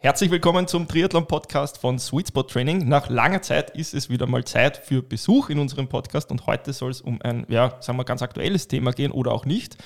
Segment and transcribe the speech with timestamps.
[0.00, 2.86] Herzlich willkommen zum Triathlon-Podcast von Sweet Spot Training.
[2.88, 6.72] Nach langer Zeit ist es wieder mal Zeit für Besuch in unserem Podcast und heute
[6.72, 9.76] soll es um ein, ja, sagen wir, ganz aktuelles Thema gehen oder auch nicht,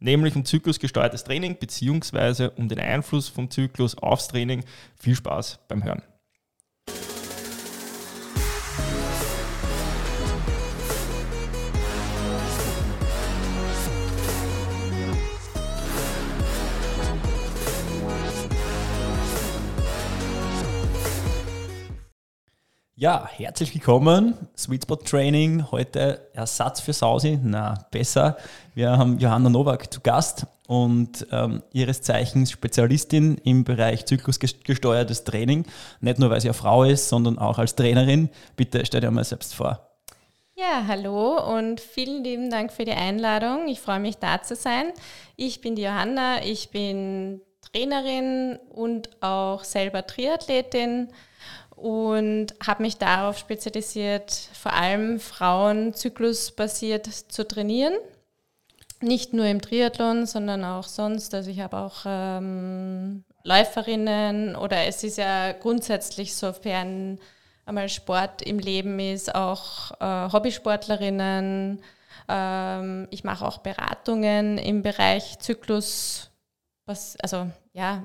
[0.00, 4.64] nämlich um zyklusgesteuertes Training beziehungsweise um den Einfluss vom Zyklus aufs Training.
[4.96, 6.02] Viel Spaß beim Hören.
[23.00, 24.34] Ja, herzlich willkommen.
[24.56, 25.70] Sweet Spot Training.
[25.70, 27.38] Heute Ersatz für Sausi.
[27.40, 28.36] Na, besser.
[28.74, 35.64] Wir haben Johanna Nowak zu Gast und ähm, ihres Zeichens Spezialistin im Bereich zyklusgesteuertes Training.
[36.00, 38.30] Nicht nur, weil sie eine Frau ist, sondern auch als Trainerin.
[38.56, 39.78] Bitte stell dir mal selbst vor.
[40.56, 43.68] Ja, hallo und vielen lieben Dank für die Einladung.
[43.68, 44.86] Ich freue mich, da zu sein.
[45.36, 46.44] Ich bin die Johanna.
[46.44, 51.10] Ich bin Trainerin und auch selber Triathletin
[51.80, 57.94] und habe mich darauf spezialisiert, vor allem Frauen zyklusbasiert zu trainieren.
[59.00, 61.32] Nicht nur im Triathlon, sondern auch sonst.
[61.34, 67.18] Also ich habe auch ähm, Läuferinnen oder es ist ja grundsätzlich, sofern
[67.64, 71.80] einmal Sport im Leben ist, auch äh, Hobbysportlerinnen.
[72.28, 76.30] Ähm, ich mache auch Beratungen im Bereich Zyklus,
[76.86, 78.04] was, also ja,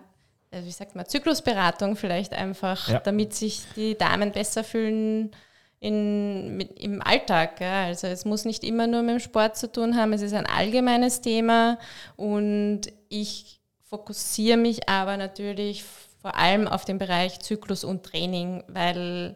[0.54, 3.00] äh, wie sagt man, Zyklusberatung vielleicht einfach, ja.
[3.00, 5.32] damit sich die Damen besser fühlen
[5.80, 7.60] in, mit, im Alltag.
[7.60, 7.86] Ja.
[7.86, 10.46] Also es muss nicht immer nur mit dem Sport zu tun haben, es ist ein
[10.46, 11.78] allgemeines Thema
[12.16, 15.84] und ich fokussiere mich aber natürlich
[16.22, 19.36] vor allem auf den Bereich Zyklus und Training, weil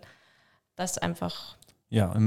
[0.75, 1.57] das einfach...
[1.89, 2.17] Ja,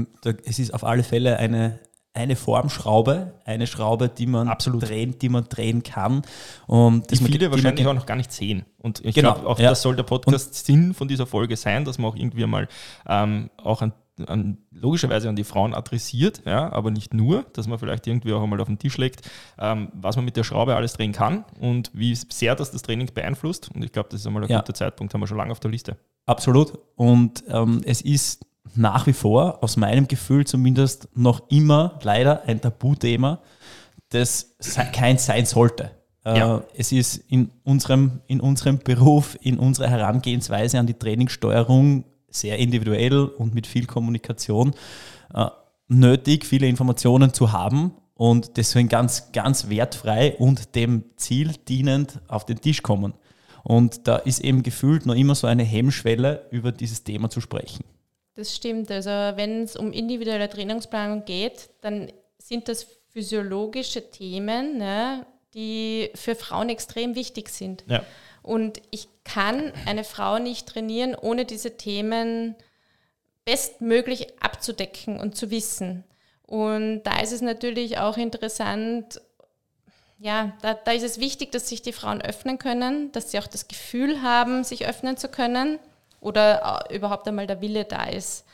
[0.43, 1.79] es ist auf alle Fälle eine,
[2.13, 4.83] eine Formschraube, eine Schraube, die man Absolut.
[4.83, 6.23] drehen, die man drehen kann.
[6.67, 8.65] Und die viele die wahrscheinlich auch noch gar nicht sehen.
[8.77, 9.69] Und ich genau, glaube, auch ja.
[9.69, 12.67] das soll der Podcast-Sinn von dieser Folge sein, dass man auch irgendwie mal
[13.07, 13.93] ähm, auch an,
[14.27, 18.43] an, logischerweise an die Frauen adressiert, ja, aber nicht nur, dass man vielleicht irgendwie auch
[18.43, 19.21] einmal auf den Tisch legt,
[19.57, 23.09] ähm, was man mit der Schraube alles drehen kann und wie sehr das das Training
[23.13, 23.71] beeinflusst.
[23.73, 24.59] Und ich glaube, das ist einmal ein ja.
[24.59, 25.95] guter Zeitpunkt, haben wir schon lange auf der Liste.
[26.25, 26.77] Absolut.
[26.95, 28.45] Und ähm, es ist
[28.75, 33.39] nach wie vor, aus meinem Gefühl zumindest, noch immer leider ein Tabuthema,
[34.09, 34.55] das
[34.93, 35.91] kein sein sollte.
[36.25, 36.63] Äh, ja.
[36.75, 43.25] Es ist in unserem, in unserem Beruf, in unserer Herangehensweise an die Trainingssteuerung sehr individuell
[43.25, 44.73] und mit viel Kommunikation
[45.33, 45.47] äh,
[45.87, 52.45] nötig, viele Informationen zu haben und deswegen ganz, ganz wertfrei und dem Ziel dienend auf
[52.45, 53.13] den Tisch kommen.
[53.63, 57.83] Und da ist eben gefühlt noch immer so eine Hemmschwelle, über dieses Thema zu sprechen.
[58.35, 58.89] Das stimmt.
[58.89, 66.35] Also wenn es um individuelle Trainingsplanung geht, dann sind das physiologische Themen, ne, die für
[66.35, 67.83] Frauen extrem wichtig sind.
[67.87, 68.03] Ja.
[68.41, 72.55] Und ich kann eine Frau nicht trainieren, ohne diese Themen
[73.45, 76.03] bestmöglich abzudecken und zu wissen.
[76.43, 79.21] Und da ist es natürlich auch interessant,
[80.17, 83.47] ja, da, da ist es wichtig, dass sich die Frauen öffnen können, dass sie auch
[83.47, 85.79] das Gefühl haben, sich öffnen zu können
[86.21, 88.45] oder äh, überhaupt einmal der Wille da ist.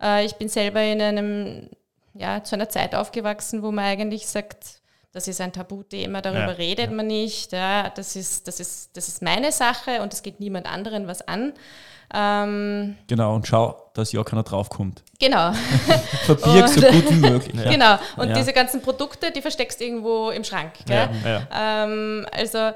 [0.00, 1.70] Äh, ich bin selber in einem,
[2.12, 4.80] ja, zu einer Zeit aufgewachsen, wo man eigentlich sagt,
[5.12, 6.96] das ist ein Tabuthema, darüber ja, redet ja.
[6.96, 10.70] man nicht, ja, das, ist, das, ist, das ist meine Sache und es geht niemand
[10.70, 11.54] anderen was an.
[12.12, 15.02] Ähm, genau, und schau, dass ja keiner draufkommt.
[15.18, 15.52] Genau.
[16.26, 17.64] Verbirg so gut wie möglich.
[17.64, 17.70] Ja.
[17.70, 20.72] Genau, und diese ganzen Produkte, die versteckst du irgendwo im Schrank.
[20.88, 22.72] Ähm, also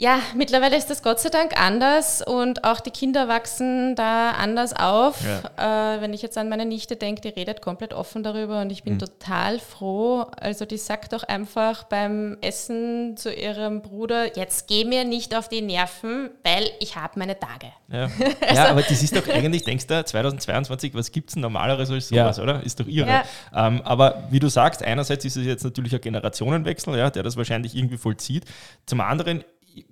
[0.00, 4.72] ja, mittlerweile ist das Gott sei Dank anders und auch die Kinder wachsen da anders
[4.72, 5.18] auf.
[5.24, 5.96] Ja.
[5.96, 8.84] Äh, wenn ich jetzt an meine Nichte denke, die redet komplett offen darüber und ich
[8.84, 8.98] bin mhm.
[9.00, 10.26] total froh.
[10.40, 15.48] Also die sagt doch einfach beim Essen zu ihrem Bruder, jetzt geh mir nicht auf
[15.48, 17.72] die Nerven, weil ich habe meine Tage.
[17.90, 18.04] Ja.
[18.40, 18.68] also, ja.
[18.68, 22.42] aber das ist doch eigentlich, denkst du, 2022, was gibt es normaleres als sowas, ja.
[22.44, 22.62] oder?
[22.62, 23.22] Ist doch irre.
[23.52, 27.36] Ähm, aber wie du sagst, einerseits ist es jetzt natürlich ein Generationenwechsel, ja, der das
[27.36, 28.44] wahrscheinlich irgendwie vollzieht.
[28.86, 29.42] Zum anderen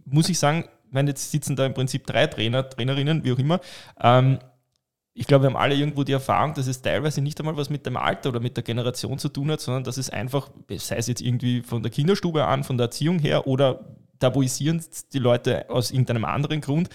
[0.04, 3.60] muss ich sagen, wenn jetzt sitzen da im Prinzip drei Trainer, Trainerinnen, wie auch immer.
[4.00, 4.38] Ähm,
[5.18, 7.86] ich glaube, wir haben alle irgendwo die Erfahrung, dass es teilweise nicht einmal was mit
[7.86, 11.06] dem Alter oder mit der Generation zu tun hat, sondern dass es einfach, sei es
[11.06, 14.84] jetzt irgendwie von der Kinderstube an, von der Erziehung her oder tabuisieren
[15.14, 16.90] die Leute aus irgendeinem anderen Grund.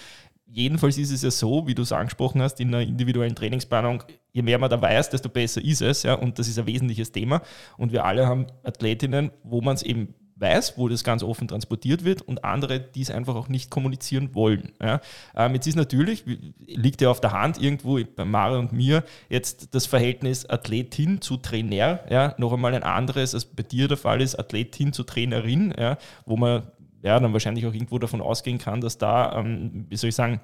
[0.46, 4.42] Jedenfalls ist es ja so, wie du es angesprochen hast, in einer individuellen Trainingsplanung, je
[4.42, 6.04] mehr man da weiß, desto besser ist es.
[6.04, 7.42] Ja, und das ist ein wesentliches Thema.
[7.76, 12.04] Und wir alle haben Athletinnen, wo man es eben weiß, wo das ganz offen transportiert
[12.04, 14.72] wird und andere, die es einfach auch nicht kommunizieren wollen.
[14.82, 15.00] Ja.
[15.34, 16.24] Ähm, jetzt ist natürlich,
[16.66, 21.38] liegt ja auf der Hand irgendwo bei Mara und mir jetzt das Verhältnis Athletin zu
[21.38, 25.72] Trainer, ja, noch einmal ein anderes, als bei dir der Fall ist, Athletin zu Trainerin,
[25.78, 25.96] ja,
[26.26, 26.64] wo man
[27.02, 30.40] ja, dann wahrscheinlich auch irgendwo davon ausgehen kann, dass da, ähm, wie soll ich sagen,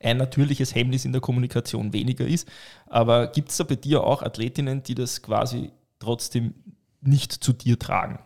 [0.00, 2.48] ein natürliches Hemmnis in der Kommunikation weniger ist.
[2.86, 6.54] Aber gibt es da bei dir auch Athletinnen, die das quasi trotzdem
[7.00, 8.18] nicht zu dir tragen?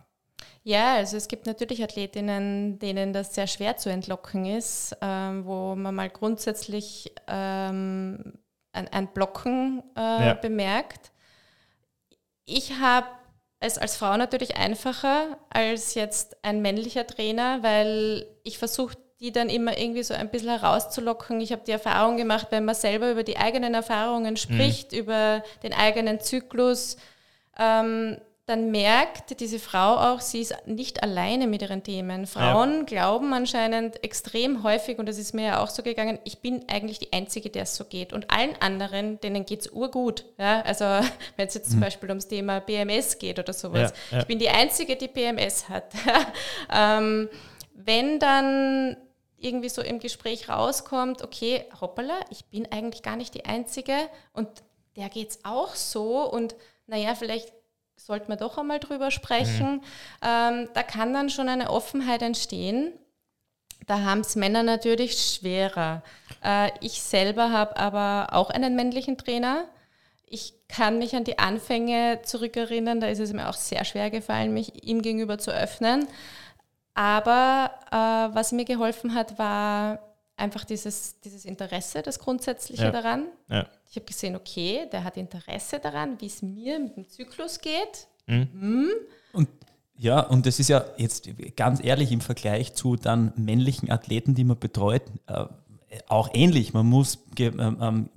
[0.67, 5.75] Ja, also es gibt natürlich Athletinnen, denen das sehr schwer zu entlocken ist, ähm, wo
[5.75, 8.33] man mal grundsätzlich ähm,
[8.73, 10.33] ein, ein, Blocken äh, ja.
[10.33, 11.13] bemerkt.
[12.43, 13.07] Ich habe
[13.61, 19.47] es als Frau natürlich einfacher als jetzt ein männlicher Trainer, weil ich versuche die dann
[19.47, 21.39] immer irgendwie so ein bisschen herauszulocken.
[21.39, 24.37] Ich habe die Erfahrung gemacht, wenn man selber über die eigenen Erfahrungen mhm.
[24.37, 24.97] spricht, mhm.
[24.97, 26.97] über den eigenen Zyklus,
[27.57, 28.17] ähm,
[28.47, 32.25] dann merkt diese Frau auch, sie ist nicht alleine mit ihren Themen.
[32.25, 32.83] Frauen ja.
[32.83, 36.97] glauben anscheinend extrem häufig, und das ist mir ja auch so gegangen, ich bin eigentlich
[36.97, 38.13] die Einzige, der es so geht.
[38.13, 40.23] Und allen anderen, denen geht es urgut.
[40.37, 40.61] Ja?
[40.61, 40.85] Also
[41.35, 41.71] wenn es jetzt mhm.
[41.71, 43.91] zum Beispiel ums Thema PMS geht oder sowas.
[44.11, 44.19] Ja.
[44.19, 45.91] Ich bin die Einzige, die PMS hat.
[46.73, 47.27] ähm,
[47.73, 48.95] wenn dann
[49.37, 53.93] irgendwie so im Gespräch rauskommt, okay, hoppala, ich bin eigentlich gar nicht die Einzige
[54.31, 54.47] und
[54.95, 56.55] der geht es auch so und
[56.87, 57.51] naja, vielleicht
[57.97, 59.75] sollte man doch einmal drüber sprechen.
[59.75, 59.81] Mhm.
[60.21, 62.93] Ähm, da kann dann schon eine Offenheit entstehen.
[63.85, 66.03] Da haben es Männer natürlich schwerer.
[66.43, 69.65] Äh, ich selber habe aber auch einen männlichen Trainer.
[70.25, 74.53] Ich kann mich an die Anfänge zurückerinnern, da ist es mir auch sehr schwer gefallen,
[74.53, 76.05] mich ihm gegenüber zu öffnen.
[76.93, 79.99] Aber äh, was mir geholfen hat, war
[80.35, 82.91] einfach dieses, dieses Interesse, das Grundsätzliche ja.
[82.91, 83.27] daran.
[83.49, 83.67] Ja.
[83.89, 88.07] Ich habe gesehen, okay, der hat Interesse daran, wie es mir mit dem Zyklus geht.
[88.27, 88.49] Mhm.
[88.53, 88.89] Mhm.
[89.33, 89.49] Und
[89.97, 94.43] ja, und das ist ja jetzt ganz ehrlich im Vergleich zu dann männlichen Athleten, die
[94.43, 95.45] man betreut, äh,
[96.07, 96.73] auch ähnlich.
[96.73, 98.09] Man muss ähm, ähm,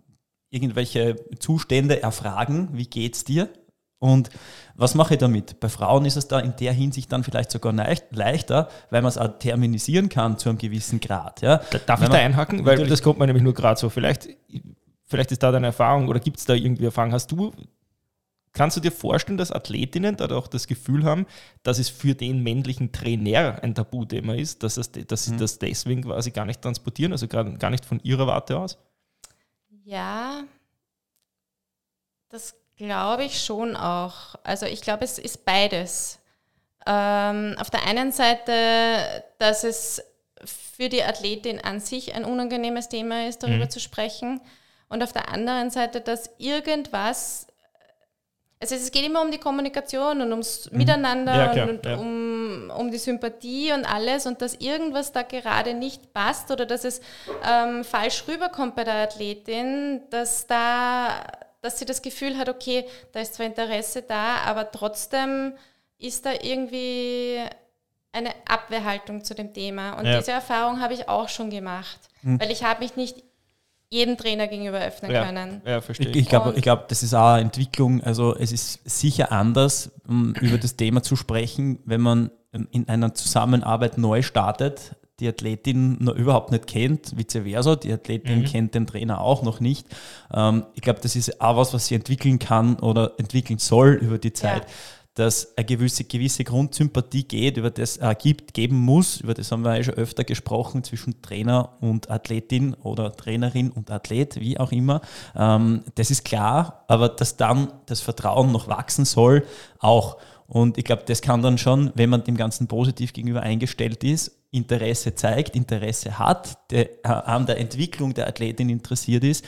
[0.51, 3.49] irgendwelche Zustände erfragen, wie geht es dir?
[3.99, 4.31] Und
[4.75, 5.61] was mache ich damit?
[5.61, 9.19] Bei Frauen ist es da in der Hinsicht dann vielleicht sogar leichter, weil man es
[9.19, 11.43] auch terminisieren kann zu einem gewissen Grad.
[11.43, 11.59] Ja?
[11.87, 12.65] Darf weil ich da einhaken?
[12.65, 13.91] Weil das kommt mir nämlich nur gerade so.
[13.91, 14.31] Vielleicht,
[15.11, 17.13] vielleicht ist da deine Erfahrung oder gibt es da irgendwie Erfahrung?
[17.13, 17.53] Hast du,
[18.53, 21.27] kannst du dir vorstellen, dass Athletinnen da auch das Gefühl haben,
[21.63, 25.39] dass es für den männlichen Trainer ein Tabuthema ist, dass, es, dass sie mhm.
[25.39, 28.79] das deswegen quasi gar nicht transportieren, also gar, gar nicht von ihrer Warte aus?
[29.85, 30.45] Ja,
[32.31, 34.37] das Glaube ich schon auch.
[34.43, 36.19] Also ich glaube, es ist beides.
[36.87, 40.03] Ähm, auf der einen Seite, dass es
[40.43, 43.71] für die Athletin an sich ein unangenehmes Thema ist, darüber mhm.
[43.71, 44.41] zu sprechen.
[44.91, 47.47] Und auf der anderen Seite, dass irgendwas,
[48.61, 50.79] also es geht immer um die Kommunikation und ums mhm.
[50.79, 51.97] Miteinander ja, und ja.
[51.97, 56.85] um, um die Sympathie und alles und dass irgendwas da gerade nicht passt oder dass
[56.85, 57.01] es
[57.49, 61.23] ähm, falsch rüberkommt bei der Athletin, dass da
[61.63, 65.53] dass sie das Gefühl hat, okay, da ist zwar Interesse da, aber trotzdem
[65.99, 67.39] ist da irgendwie
[68.13, 69.93] eine Abwehrhaltung zu dem Thema.
[69.93, 70.19] Und ja.
[70.19, 72.41] diese Erfahrung habe ich auch schon gemacht, mhm.
[72.41, 73.23] weil ich habe mich nicht
[73.91, 75.25] jedem Trainer gegenüber öffnen ja.
[75.25, 75.63] können.
[75.67, 76.11] Ja, verstehe.
[76.11, 78.03] Ich, ich glaube, glaub, das ist auch eine Entwicklung.
[78.03, 82.31] Also es ist sicher anders, um über das Thema zu sprechen, wenn man
[82.73, 88.41] in einer Zusammenarbeit neu startet, die Athletin noch überhaupt nicht kennt, vice versa, die Athletin
[88.41, 88.45] mhm.
[88.45, 89.87] kennt den Trainer auch noch nicht.
[90.33, 94.19] Ähm, ich glaube, das ist auch was, was sie entwickeln kann oder entwickeln soll über
[94.19, 94.63] die Zeit.
[94.63, 94.75] Ja.
[95.15, 99.63] Dass eine gewisse, gewisse Grundsympathie geht, über das äh, gibt, geben muss, über das haben
[99.63, 104.73] wir ja schon öfter gesprochen, zwischen Trainer und Athletin oder Trainerin und Athlet, wie auch
[104.73, 105.01] immer.
[105.35, 109.45] Ähm, das ist klar, aber dass dann das Vertrauen noch wachsen soll,
[109.79, 110.19] auch.
[110.47, 114.33] Und ich glaube, das kann dann schon, wenn man dem Ganzen positiv gegenüber eingestellt ist,
[114.51, 119.45] Interesse zeigt, Interesse hat, der äh, an der Entwicklung der Athletin interessiert ist,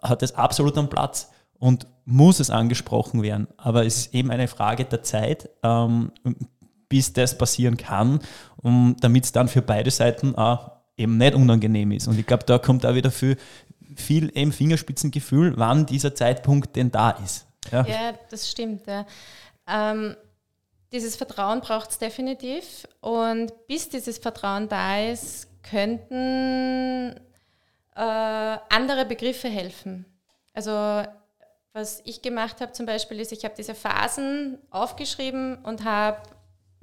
[0.00, 3.48] hat es absolut einen Platz und muss es angesprochen werden.
[3.56, 6.12] Aber es ist eben eine Frage der Zeit, ähm,
[6.88, 8.20] bis das passieren kann,
[8.56, 12.06] um, damit es dann für beide Seiten auch eben nicht unangenehm ist.
[12.06, 13.36] Und ich glaube, da kommt auch wieder viel,
[13.96, 17.46] viel eben Fingerspitzengefühl, wann dieser Zeitpunkt denn da ist.
[17.72, 18.86] Ja, ja das stimmt.
[18.86, 19.06] Ja.
[19.66, 20.16] Ähm,
[20.92, 22.86] dieses Vertrauen braucht es definitiv.
[23.00, 27.16] Und bis dieses Vertrauen da ist, könnten
[27.96, 30.04] äh, andere Begriffe helfen.
[30.52, 31.02] Also
[31.74, 36.22] was ich gemacht habe zum Beispiel ist, ich habe diese Phasen aufgeschrieben und habe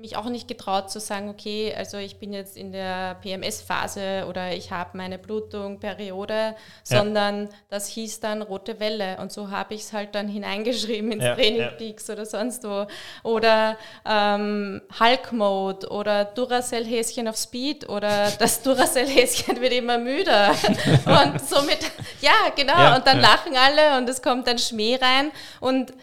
[0.01, 4.53] mich auch nicht getraut zu sagen, okay, also ich bin jetzt in der PMS-Phase oder
[4.53, 7.49] ich habe meine Blutung, Periode, sondern ja.
[7.69, 11.35] das hieß dann rote Welle und so habe ich es halt dann hineingeschrieben ins ja,
[11.35, 12.87] Training Peaks oder sonst wo.
[13.23, 20.49] Oder ähm, Hulk Mode oder Duracell-Häschen auf Speed oder das Duracell-Häschen wird immer müder.
[21.05, 21.79] und somit,
[22.21, 25.93] ja, genau, ja, und dann lachen alle und es kommt dann Schmäh rein und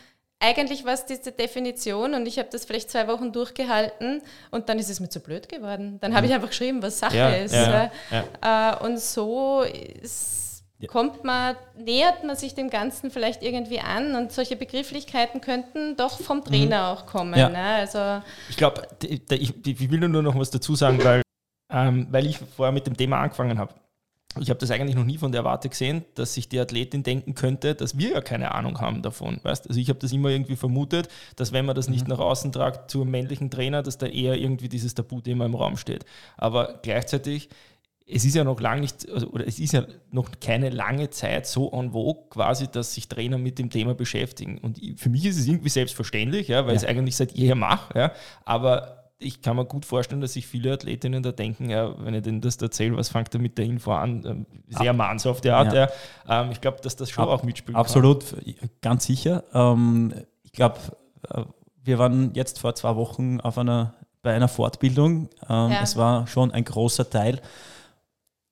[0.41, 4.79] eigentlich war es diese Definition und ich habe das vielleicht zwei Wochen durchgehalten und dann
[4.79, 5.99] ist es mir zu blöd geworden.
[6.01, 6.37] Dann habe ich mhm.
[6.37, 7.55] einfach geschrieben, was Sache ja, ist.
[7.55, 8.75] Ja, ja.
[8.75, 14.31] Äh, und so ist, kommt man, nähert man sich dem Ganzen vielleicht irgendwie an und
[14.31, 16.99] solche Begrifflichkeiten könnten doch vom Trainer mhm.
[16.99, 17.33] auch kommen.
[17.33, 17.59] Ne?
[17.59, 21.23] Also ich glaube, ich, ich, will nur noch was dazu sagen, weil,
[21.73, 23.75] ähm, weil ich vorher mit dem Thema angefangen habe
[24.41, 27.35] ich habe das eigentlich noch nie von der Warte gesehen, dass sich die Athletin denken
[27.35, 29.41] könnte, dass wir ja keine Ahnung haben davon.
[29.43, 29.69] Weißt?
[29.69, 32.15] Also ich habe das immer irgendwie vermutet, dass wenn man das nicht mhm.
[32.15, 36.05] nach außen tragt zum männlichen Trainer, dass da eher irgendwie dieses Tabuthema im Raum steht.
[36.37, 37.49] Aber gleichzeitig,
[38.07, 41.47] es ist ja noch lange nicht, also, oder es ist ja noch keine lange Zeit
[41.47, 44.59] so en vogue quasi, dass sich Trainer mit dem Thema beschäftigen.
[44.59, 46.77] Und für mich ist es irgendwie selbstverständlich, ja, weil ja.
[46.77, 47.99] ich es eigentlich seit jeher mache.
[47.99, 48.13] Ja,
[48.45, 52.23] aber ich kann mir gut vorstellen, dass sich viele Athletinnen da denken, ja, wenn ich
[52.23, 54.25] denen das erzähle, was fängt er mit der Info an?
[54.25, 55.73] Ähm, sehr mannshaft der Art.
[55.73, 55.89] Ja.
[56.29, 56.43] Ja.
[56.43, 57.77] Ähm, ich glaube, dass das schon Ab, auch mitspielt.
[57.77, 58.71] Absolut, kann.
[58.81, 59.43] ganz sicher.
[59.53, 60.79] Ähm, ich glaube,
[61.31, 61.43] äh,
[61.83, 65.29] wir waren jetzt vor zwei Wochen auf einer, bei einer Fortbildung.
[65.49, 65.81] Ähm, ja.
[65.83, 67.41] Es war schon ein großer Teil.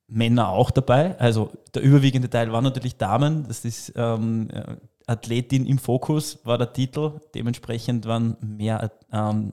[0.08, 1.18] Männer auch dabei.
[1.18, 3.46] Also der überwiegende Teil waren natürlich Damen.
[3.48, 4.48] Das ist ähm,
[5.06, 7.20] Athletin im Fokus, war der Titel.
[7.34, 9.52] Dementsprechend waren mehr ähm,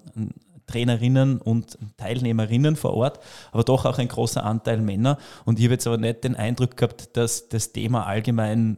[0.68, 3.20] Trainerinnen und Teilnehmerinnen vor Ort,
[3.52, 5.18] aber doch auch ein großer Anteil Männer.
[5.46, 8.78] Und ich habe jetzt aber nicht den Eindruck gehabt, dass das Thema allgemein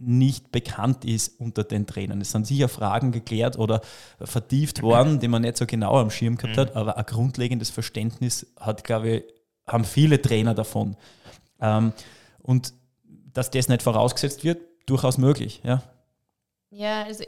[0.00, 2.22] nicht bekannt ist unter den Trainern.
[2.22, 3.82] Es sind sicher Fragen geklärt oder
[4.18, 8.46] vertieft worden, die man nicht so genau am Schirm gehabt hat, aber ein grundlegendes Verständnis
[8.58, 9.24] hat, glaube ich,
[9.66, 10.96] haben viele Trainer davon.
[11.60, 11.92] Ähm,
[12.42, 12.72] und
[13.32, 15.60] dass das nicht vorausgesetzt wird, durchaus möglich.
[15.62, 15.82] Ja,
[16.70, 17.24] ja also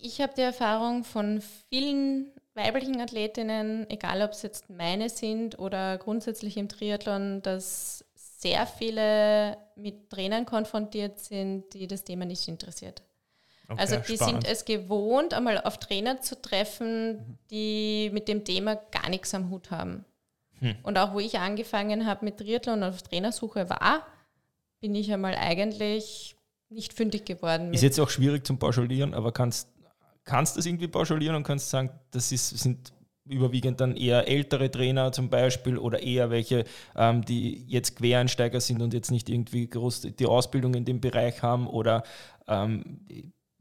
[0.00, 5.98] ich habe die Erfahrung von vielen weiblichen Athletinnen, egal ob es jetzt meine sind oder
[5.98, 13.02] grundsätzlich im Triathlon, dass sehr viele mit Trainern konfrontiert sind, die das Thema nicht interessiert.
[13.68, 14.42] Okay, also die spannend.
[14.42, 19.50] sind es gewohnt, einmal auf Trainer zu treffen, die mit dem Thema gar nichts am
[19.50, 20.04] Hut haben.
[20.60, 20.76] Hm.
[20.82, 24.06] Und auch wo ich angefangen habe mit Triathlon und auf Trainersuche war,
[24.80, 26.36] bin ich einmal eigentlich
[26.68, 27.72] nicht fündig geworden.
[27.74, 29.68] Ist jetzt auch schwierig zum Pauschalieren, aber kannst
[30.26, 32.92] kannst das irgendwie pauschalieren und kannst sagen, das ist, sind
[33.24, 36.64] überwiegend dann eher ältere Trainer zum Beispiel oder eher welche,
[36.94, 41.42] ähm, die jetzt Quereinsteiger sind und jetzt nicht irgendwie groß die Ausbildung in dem Bereich
[41.42, 42.02] haben oder
[42.46, 43.00] ähm,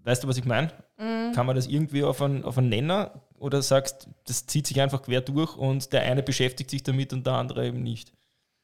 [0.03, 0.71] weißt du, was ich meine?
[0.97, 1.31] Mhm.
[1.33, 5.03] Kann man das irgendwie auf einen, auf einen Nenner oder sagst, das zieht sich einfach
[5.03, 8.13] quer durch und der eine beschäftigt sich damit und der andere eben nicht?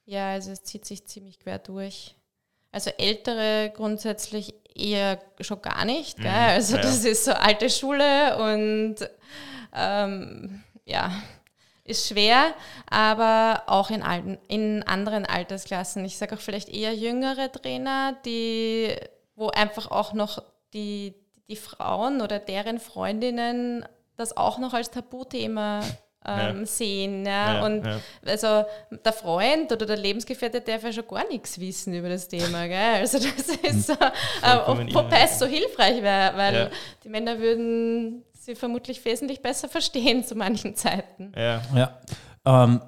[0.04, 2.16] Ja, also es zieht sich ziemlich quer durch.
[2.72, 6.18] Also ältere grundsätzlich eher schon gar nicht.
[6.18, 6.26] Mhm.
[6.26, 6.82] Also ja.
[6.82, 8.96] das ist so alte Schule und
[9.74, 11.12] ähm, ja,
[11.84, 12.54] ist schwer,
[12.88, 16.04] aber auch in, alten, in anderen Altersklassen.
[16.04, 18.94] Ich sage auch vielleicht eher jüngere Trainer, die,
[19.34, 20.42] wo einfach auch noch
[20.74, 21.14] die,
[21.48, 23.84] die Frauen oder deren Freundinnen
[24.16, 25.80] das auch noch als Tabuthema
[26.26, 26.66] ähm, ja.
[26.66, 27.26] sehen.
[27.26, 27.54] Ja?
[27.54, 27.86] ja und
[28.26, 32.66] also der Freund oder der Lebensgefährte darf ja schon gar nichts wissen über das Thema.
[32.68, 33.00] Gell?
[33.00, 36.70] Also das ist so, äh, wobei es so hilfreich wäre, weil
[37.04, 41.32] die Männer würden sie vermutlich wesentlich besser verstehen zu manchen Zeiten.
[41.36, 41.62] Ja.
[41.74, 42.00] ja.
[42.44, 42.80] Ähm,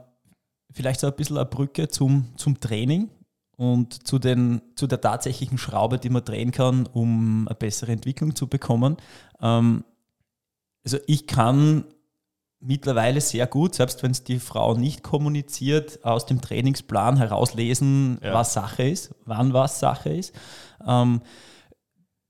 [0.72, 3.10] vielleicht so ein bisschen eine Brücke zum, zum Training
[3.56, 8.34] und zu, den, zu der tatsächlichen Schraube, die man drehen kann, um eine bessere Entwicklung
[8.34, 8.96] zu bekommen.
[9.40, 9.84] Ähm,
[10.84, 11.84] also ich kann
[12.64, 18.35] mittlerweile sehr gut, selbst wenn es die Frau nicht kommuniziert, aus dem Trainingsplan herauslesen, ja.
[18.35, 20.35] was Sache ist, wann was Sache ist.
[20.87, 21.21] Ähm,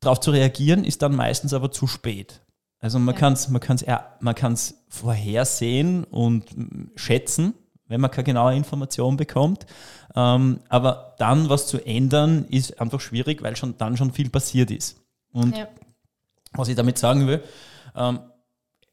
[0.04, 2.42] Darauf zu reagieren ist dann meistens aber zu spät.
[2.78, 3.20] Also man ja.
[3.20, 3.86] kann es man kann's,
[4.20, 6.44] man kann's vorhersehen und
[6.94, 7.54] schätzen,
[7.86, 9.64] wenn man keine genaue Information bekommt.
[10.14, 14.70] Ähm, aber dann was zu ändern, ist einfach schwierig, weil schon dann schon viel passiert
[14.70, 15.00] ist.
[15.32, 15.68] Und ja.
[16.52, 17.42] was ich damit sagen will,
[17.96, 18.20] ähm,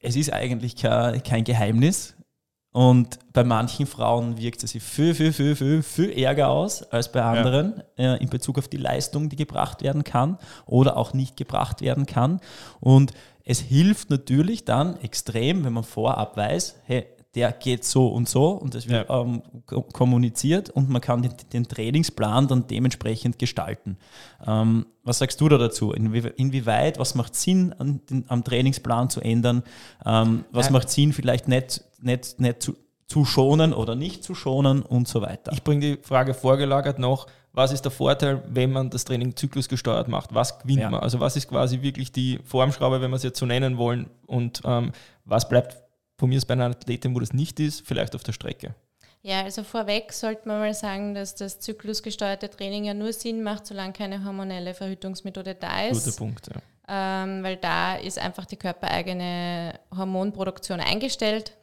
[0.02, 2.14] es ist eigentlich kein, kein Geheimnis.
[2.72, 7.12] Und bei manchen Frauen wirkt es sich viel, viel, viel, viel, viel ärger aus als
[7.12, 8.14] bei anderen ja.
[8.14, 12.06] äh, in Bezug auf die Leistung, die gebracht werden kann oder auch nicht gebracht werden
[12.06, 12.40] kann.
[12.80, 13.12] Und
[13.44, 18.50] es hilft natürlich dann extrem, wenn man vorab weiß, hey, der geht so und so
[18.50, 19.20] und das wird ja.
[19.20, 19.42] ähm,
[19.92, 23.96] kommuniziert und man kann den, den, Trainingsplan dann dementsprechend gestalten.
[24.46, 25.92] Ähm, was sagst du da dazu?
[25.92, 27.74] Inwie inwieweit, was macht Sinn,
[28.10, 29.62] den, am Trainingsplan zu ändern?
[30.04, 30.72] Ähm, was ja.
[30.72, 35.22] macht Sinn, vielleicht nicht, nicht, nicht zu, zu schonen oder nicht zu schonen und so
[35.22, 35.52] weiter?
[35.52, 40.08] Ich bringe die Frage vorgelagert noch, was ist der Vorteil, wenn man das Training zyklusgesteuert
[40.08, 40.34] macht?
[40.34, 40.90] Was gewinnt ja.
[40.90, 41.00] man?
[41.00, 44.62] Also was ist quasi wirklich die Formschraube, wenn wir es jetzt so nennen wollen und
[44.64, 44.92] ähm,
[45.24, 45.81] was bleibt
[46.22, 48.76] von mir ist bei einer Athletin, wo das nicht ist, vielleicht auf der Strecke.
[49.22, 53.66] Ja, also vorweg sollte man mal sagen, dass das zyklusgesteuerte Training ja nur Sinn macht,
[53.66, 56.04] solange keine hormonelle Verhütungsmethode da ist.
[56.04, 56.62] Guter Punkt, ja.
[57.24, 61.56] Ähm, weil da ist einfach die körpereigene Hormonproduktion eingestellt.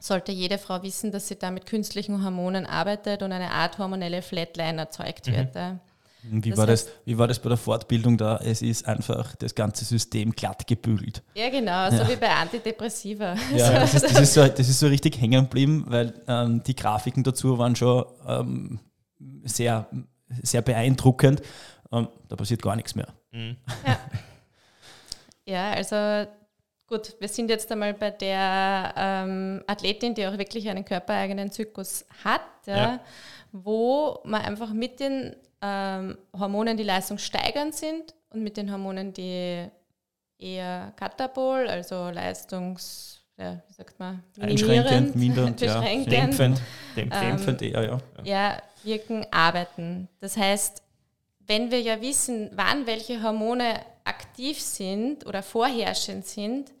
[0.00, 4.22] Sollte jede Frau wissen, dass sie da mit künstlichen Hormonen arbeitet und eine Art hormonelle
[4.22, 5.36] Flatline erzeugt mhm.
[5.36, 5.56] wird.
[6.22, 8.38] Wie, das war das, wie war das bei der Fortbildung da?
[8.38, 11.22] Es ist einfach das ganze System glatt gebügelt.
[11.34, 12.08] Ja, genau, so ja.
[12.08, 13.34] wie bei Antidepressiva.
[13.54, 16.74] Ja, das ist, das ist, so, das ist so richtig hängen geblieben, weil ähm, die
[16.74, 18.80] Grafiken dazu waren schon ähm,
[19.44, 19.88] sehr,
[20.42, 21.40] sehr beeindruckend.
[21.92, 23.08] Ähm, da passiert gar nichts mehr.
[23.30, 23.56] Mhm.
[23.86, 23.98] Ja.
[25.46, 26.28] ja, also
[26.88, 32.04] gut, wir sind jetzt einmal bei der ähm, Athletin, die auch wirklich einen körpereigenen Zyklus
[32.24, 33.00] hat, ja, ja.
[33.52, 39.66] wo man einfach mit den ähm, Hormonen, die leistungssteigernd sind und mit den Hormonen, die
[40.38, 45.80] eher katabol, also leistungs, ja, wie sagt man, minimierend, mindernd, ja.
[45.80, 46.60] dämpfend,
[46.96, 47.98] dämpfend ähm, eher, ja.
[48.24, 50.08] ja, wirken, arbeiten.
[50.20, 50.82] Das heißt,
[51.46, 56.72] wenn wir ja wissen, wann welche Hormone aktiv sind oder vorherrschend sind,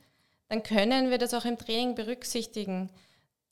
[0.48, 2.90] dann können wir das auch im Training berücksichtigen.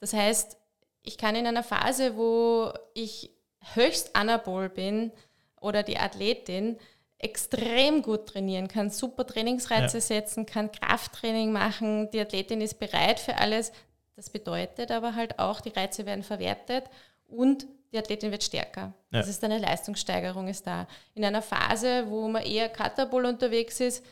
[0.01, 0.57] Das heißt,
[1.03, 3.31] ich kann in einer Phase, wo ich
[3.75, 5.13] höchst anabol bin
[5.61, 6.79] oder die Athletin
[7.19, 10.03] extrem gut trainieren kann, super Trainingsreize ja.
[10.03, 13.73] setzen kann, Krafttraining machen, die Athletin ist bereit für alles.
[14.17, 16.85] Das bedeutet aber halt auch, die Reize werden verwertet
[17.27, 18.93] und die Athletin wird stärker.
[19.11, 19.21] Ja.
[19.21, 20.87] Das ist eine Leistungssteigerung ist da.
[21.15, 24.05] In einer Phase, wo man eher katabol unterwegs ist,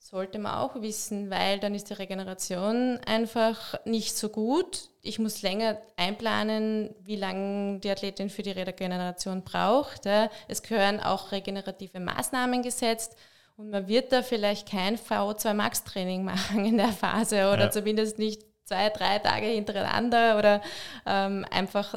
[0.00, 4.88] sollte man auch wissen, weil dann ist die Regeneration einfach nicht so gut.
[5.02, 10.06] Ich muss länger einplanen, wie lange die Athletin für die Regeneration braucht.
[10.48, 13.14] Es gehören auch regenerative Maßnahmen gesetzt
[13.56, 17.70] und man wird da vielleicht kein VO2 Max Training machen in der Phase oder ja.
[17.70, 20.62] zumindest nicht zwei, drei Tage hintereinander oder
[21.04, 21.94] ähm, einfach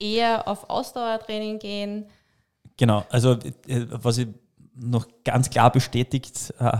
[0.00, 2.08] eher auf Ausdauertraining gehen.
[2.76, 3.34] Genau, also
[3.68, 4.26] äh, was ich
[4.74, 6.72] noch ganz klar bestätigt äh,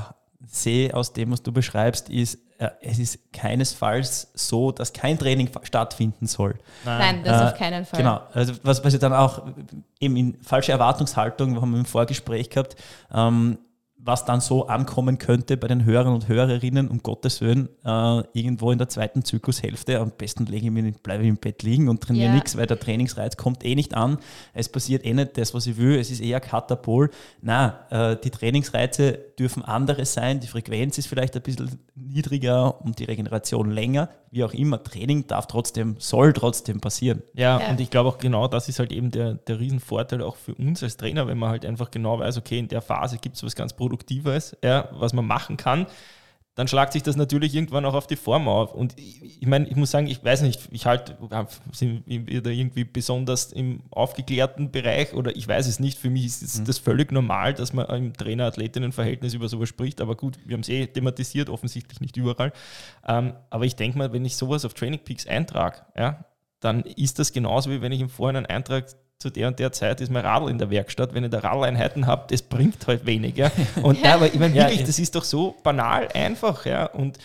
[0.47, 5.51] sehe aus dem, was du beschreibst, ist, äh, es ist keinesfalls so, dass kein Training
[5.63, 6.59] stattfinden soll.
[6.85, 7.99] Nein, Nein das äh, auf keinen Fall.
[7.99, 9.43] Genau, also was, was ich dann auch
[10.01, 12.77] eben in falsche Erwartungshaltung, wir haben im Vorgespräch gehabt,
[13.13, 13.59] ähm,
[14.07, 18.71] was dann so ankommen könnte bei den Hörern und Hörerinnen, um Gottes Willen, äh, irgendwo
[18.71, 19.99] in der zweiten Zyklushälfte.
[19.99, 22.35] Am besten lege ich mich, bleibe ich im Bett liegen und trainiere ja.
[22.35, 24.19] nichts, weil der Trainingsreiz kommt eh nicht an.
[24.53, 25.99] Es passiert eh nicht das, was ich will.
[25.99, 27.11] Es ist eher Katabol.
[27.41, 30.41] Na, äh, die Trainingsreize dürfen andere sein.
[30.41, 34.11] Die Frequenz ist vielleicht ein bisschen niedriger und die Regeneration länger.
[34.31, 37.23] Wie auch immer, Training darf trotzdem, soll trotzdem passieren.
[37.35, 37.71] Ja, ja.
[37.71, 40.83] und ich glaube auch genau das ist halt eben der, der Riesenvorteil auch für uns
[40.83, 43.57] als Trainer, wenn man halt einfach genau weiß, okay, in der Phase gibt es was
[43.57, 45.87] ganz Produktives Produktives, ja, was man machen kann,
[46.57, 48.75] dann schlagt sich das natürlich irgendwann auch auf die Form auf.
[48.75, 51.17] Und ich, ich meine, ich muss sagen, ich weiß nicht, ich halte,
[51.73, 55.99] sind wir da irgendwie besonders im aufgeklärten Bereich oder ich weiß es nicht.
[55.99, 56.65] Für mich ist mhm.
[56.65, 60.01] das völlig normal, dass man im Trainer-Athletinnen-Verhältnis über sowas spricht.
[60.01, 62.53] Aber gut, wir haben es eh thematisiert, offensichtlich nicht überall.
[63.05, 66.25] Ähm, aber ich denke mal, wenn ich sowas auf Training Peaks eintrage, ja,
[66.61, 68.87] dann ist das genauso wie wenn ich im Vorhinein eintrage,
[69.25, 71.15] zu der und der Zeit ist mein Radl in der Werkstatt.
[71.15, 73.51] Wenn ich da Radleinheiten habe, das bringt halt weniger.
[73.83, 74.15] Und ja.
[74.15, 76.85] aber ich meine wirklich, ja, das ist doch so banal einfach, ja.
[76.85, 77.17] Und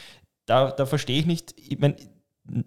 [0.45, 1.95] da, da verstehe ich nicht, ich meine,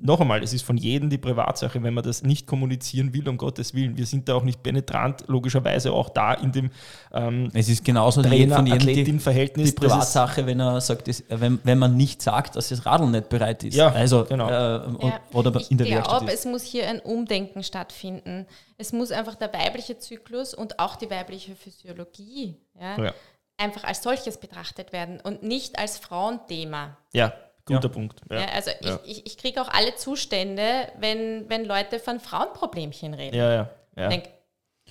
[0.01, 3.37] noch einmal, es ist von jedem die Privatsache, wenn man das nicht kommunizieren will, um
[3.37, 3.97] Gottes Willen.
[3.97, 6.71] Wir sind da auch nicht penetrant, logischerweise auch da in dem
[7.13, 9.75] ähm, Es ist genauso Trainer, von jedem Verhältnis.
[9.75, 13.29] Die Privatsache, wenn er sagt, dass, wenn, wenn man nicht sagt, dass das Radl nicht
[13.29, 13.75] bereit ist.
[13.75, 14.49] Ja, also, genau.
[14.49, 15.21] Äh, ja.
[15.33, 18.47] Oder in der ich glaube, es muss hier ein Umdenken stattfinden.
[18.79, 23.15] Es muss einfach der weibliche Zyklus und auch die weibliche Physiologie ja, ja.
[23.57, 26.97] einfach als solches betrachtet werden und nicht als Frauenthema.
[27.13, 27.33] Ja,
[27.65, 27.89] Guter ja.
[27.89, 28.21] Punkt.
[28.31, 28.41] Ja.
[28.41, 28.99] ja also ja.
[29.05, 33.37] ich, ich, ich kriege auch alle Zustände, wenn, wenn Leute von Frauenproblemchen reden.
[33.37, 33.71] Ja, ja.
[33.97, 34.05] ja.
[34.05, 34.31] Ich denke,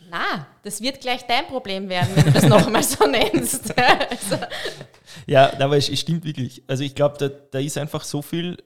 [0.10, 3.78] na, das wird gleich dein Problem werden, wenn du das nochmal so nennst.
[3.78, 4.38] also.
[5.28, 6.64] Ja, aber es, es stimmt wirklich.
[6.68, 8.58] Also ich glaube, da, da ist einfach so viel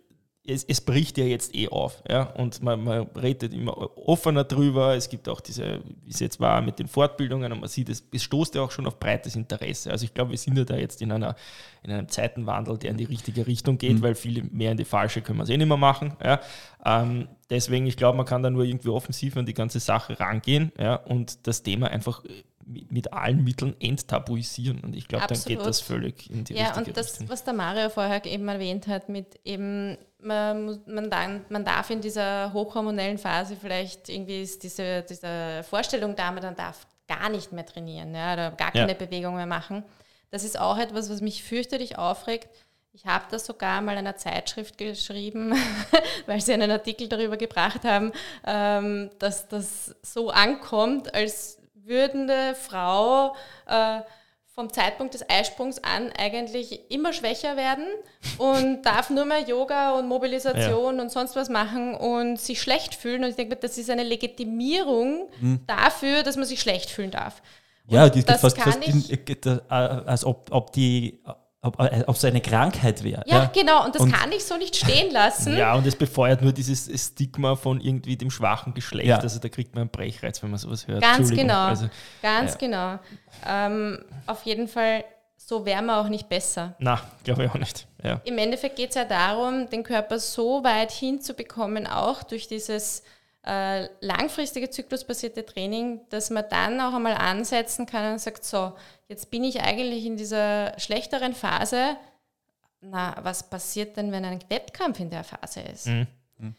[0.47, 2.01] es, es, bricht ja jetzt eh auf.
[2.09, 2.23] Ja?
[2.23, 4.95] Und man, man, redet immer offener drüber.
[4.95, 8.03] Es gibt auch diese, wie es jetzt war mit den Fortbildungen und man sieht, es,
[8.13, 9.91] es stoßt ja auch schon auf breites Interesse.
[9.91, 11.35] Also ich glaube, wir sind ja da jetzt in, einer,
[11.83, 14.01] in einem Zeitenwandel, der in die richtige Richtung geht, mhm.
[14.01, 16.13] weil viele mehr in die falsche können wir es eh nicht mehr machen.
[16.23, 16.39] Ja?
[16.85, 20.71] Ähm, deswegen, ich glaube, man kann da nur irgendwie offensiv an die ganze Sache rangehen
[20.77, 20.95] ja?
[20.95, 22.23] und das Thema einfach
[22.65, 24.79] mit, mit allen Mitteln enttabuisieren.
[24.81, 26.83] Und ich glaube, dann geht das völlig in die ja, richtige Richtung.
[26.85, 27.29] Ja, und das, Richtung.
[27.29, 32.01] was der Mario vorher eben erwähnt hat, mit eben, man, man, dann, man darf in
[32.01, 37.65] dieser hochhormonellen Phase vielleicht irgendwie ist diese, diese Vorstellung da, man darf gar nicht mehr
[37.65, 38.97] trainieren ja, oder gar keine ja.
[38.97, 39.83] Bewegung mehr machen.
[40.31, 42.49] Das ist auch etwas, was mich fürchterlich aufregt.
[42.93, 45.53] Ich habe das sogar mal in einer Zeitschrift geschrieben,
[46.25, 48.11] weil sie einen Artikel darüber gebracht haben,
[48.45, 53.35] ähm, dass das so ankommt, als würde eine Frau
[53.67, 54.01] äh,
[54.55, 57.85] vom Zeitpunkt des Eisprungs an eigentlich immer schwächer werden
[58.37, 61.01] und darf nur mehr Yoga und Mobilisation ja.
[61.01, 63.23] und sonst was machen und sich schlecht fühlen.
[63.23, 65.59] Und ich denke, das ist eine Legitimierung mhm.
[65.67, 67.41] dafür, dass man sich schlecht fühlen darf.
[67.87, 71.21] Und ja, die, das fast, fast in, äh, als ob, ob die
[71.65, 73.23] ob, äh, ob es eine Krankheit wäre.
[73.25, 75.57] Ja, ja, genau, und das und, kann ich so nicht stehen lassen.
[75.57, 79.07] Ja, und es befeuert nur dieses Stigma von irgendwie dem schwachen Geschlecht.
[79.07, 79.17] Ja.
[79.17, 81.01] Also da kriegt man einen Brechreiz, wenn man sowas hört.
[81.01, 81.89] Ganz genau, also,
[82.21, 82.57] ganz ja.
[82.57, 82.99] genau.
[83.47, 85.03] Ähm, auf jeden Fall,
[85.37, 86.75] so wären wir auch nicht besser.
[86.79, 87.87] Na, glaube ich auch nicht.
[88.03, 88.21] Ja.
[88.25, 93.03] Im Endeffekt geht es ja darum, den Körper so weit hinzubekommen, auch durch dieses
[93.45, 98.73] äh, langfristige zyklusbasierte Training, dass man dann auch einmal ansetzen kann und sagt, so,
[99.07, 101.97] jetzt bin ich eigentlich in dieser schlechteren Phase.
[102.81, 105.87] Na, was passiert denn, wenn ein Wettkampf in der Phase ist?
[105.87, 106.07] Mhm.
[106.37, 106.55] mhm.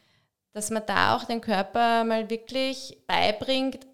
[0.53, 3.87] Dass man da auch den Körper mal wirklich beibringt,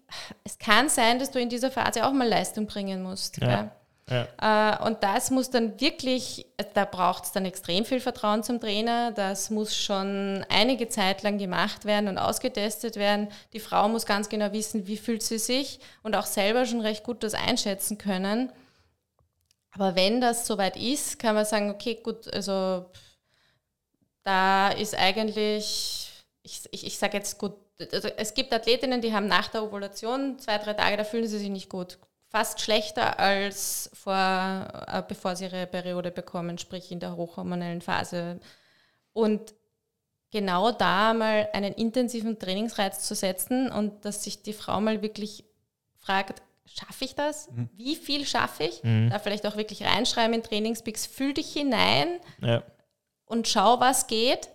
[0.43, 3.37] es kann sein, dass du in dieser Phase auch mal Leistung bringen musst.
[3.41, 3.71] Ja.
[4.09, 4.27] Ja.
[4.81, 9.11] Äh, und das muss dann wirklich, da braucht es dann extrem viel Vertrauen zum Trainer.
[9.11, 13.29] Das muss schon einige Zeit lang gemacht werden und ausgetestet werden.
[13.53, 17.03] Die Frau muss ganz genau wissen, wie fühlt sie sich und auch selber schon recht
[17.03, 18.51] gut das einschätzen können.
[19.71, 22.85] Aber wenn das soweit ist, kann man sagen, okay, gut, also
[24.23, 26.09] da ist eigentlich,
[26.43, 27.53] ich, ich, ich sage jetzt gut,
[27.91, 31.39] also es gibt Athletinnen, die haben nach der Ovulation zwei, drei Tage, da fühlen sie
[31.39, 31.97] sich nicht gut
[32.33, 34.15] fast schlechter als vor,
[34.87, 38.39] äh, bevor sie ihre Periode bekommen, sprich in der hochhormonellen Phase.
[39.13, 39.53] Und
[40.31, 45.43] genau da mal einen intensiven Trainingsreiz zu setzen und dass sich die Frau mal wirklich
[45.99, 47.51] fragt, schaffe ich das?
[47.51, 47.69] Mhm.
[47.73, 48.83] Wie viel schaffe ich?
[48.83, 49.11] Mhm.
[49.11, 52.63] Da vielleicht auch wirklich reinschreiben in Trainingspeaks, fühl dich hinein ja.
[53.25, 54.49] und schau, was geht.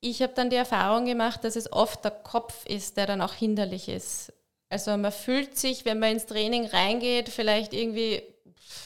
[0.00, 3.32] Ich habe dann die Erfahrung gemacht, dass es oft der Kopf ist, der dann auch
[3.32, 4.34] hinderlich ist.
[4.70, 8.22] Also man fühlt sich, wenn man ins Training reingeht, vielleicht irgendwie,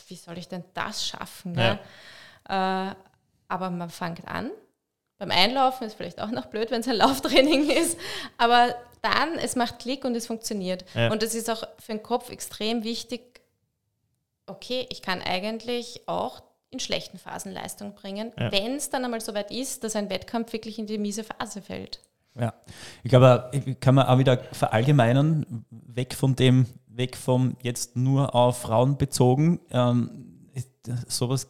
[0.08, 1.58] wie soll ich denn das schaffen?
[1.58, 2.90] Ja.
[2.90, 2.94] Äh,
[3.48, 4.50] aber man fängt an.
[5.18, 7.98] Beim Einlaufen ist vielleicht auch noch blöd, wenn es ein Lauftraining ist.
[8.38, 10.84] Aber dann, es macht Klick und es funktioniert.
[10.94, 11.10] Ja.
[11.10, 13.40] Und es ist auch für den Kopf extrem wichtig,
[14.46, 18.50] okay, ich kann eigentlich auch in schlechten Phasen Leistung bringen, ja.
[18.50, 21.60] wenn es dann einmal so weit ist, dass ein Wettkampf wirklich in die miese Phase
[21.60, 22.00] fällt.
[22.38, 22.54] Ja,
[23.02, 28.58] ich glaube, kann man auch wieder verallgemeinern, weg von dem, weg vom jetzt nur auf
[28.62, 29.60] Frauen bezogen.
[29.70, 30.32] Ähm,
[31.06, 31.48] sowas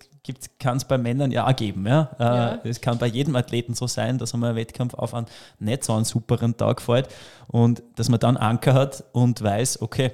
[0.58, 1.86] kann es bei Männern ja auch geben.
[1.86, 2.10] Ja?
[2.18, 2.60] Äh, ja.
[2.64, 5.26] Es kann bei jedem Athleten so sein, dass einmal ein Wettkampf auf einen
[5.58, 7.08] nicht so einen superen Tag fällt
[7.48, 10.12] und dass man dann Anker hat und weiß, okay,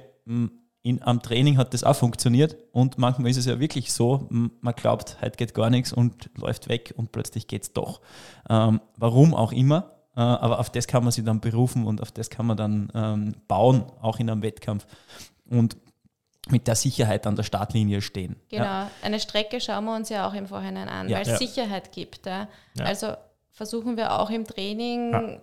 [0.81, 4.75] in, am Training hat das auch funktioniert und manchmal ist es ja wirklich so, man
[4.75, 8.01] glaubt, heute geht gar nichts und läuft weg und plötzlich geht es doch.
[8.49, 12.29] Ähm, warum auch immer, aber auf das kann man sich dann berufen und auf das
[12.29, 14.85] kann man dann ähm, bauen, auch in einem Wettkampf.
[15.49, 15.77] Und
[16.49, 18.35] mit der Sicherheit an der Startlinie stehen.
[18.49, 18.91] Genau, ja.
[19.03, 21.17] eine Strecke schauen wir uns ja auch im Vorhinein an, ja.
[21.17, 21.37] weil es ja.
[21.37, 22.27] Sicherheit gibt.
[22.79, 23.13] Also
[23.51, 25.39] versuchen wir auch im Training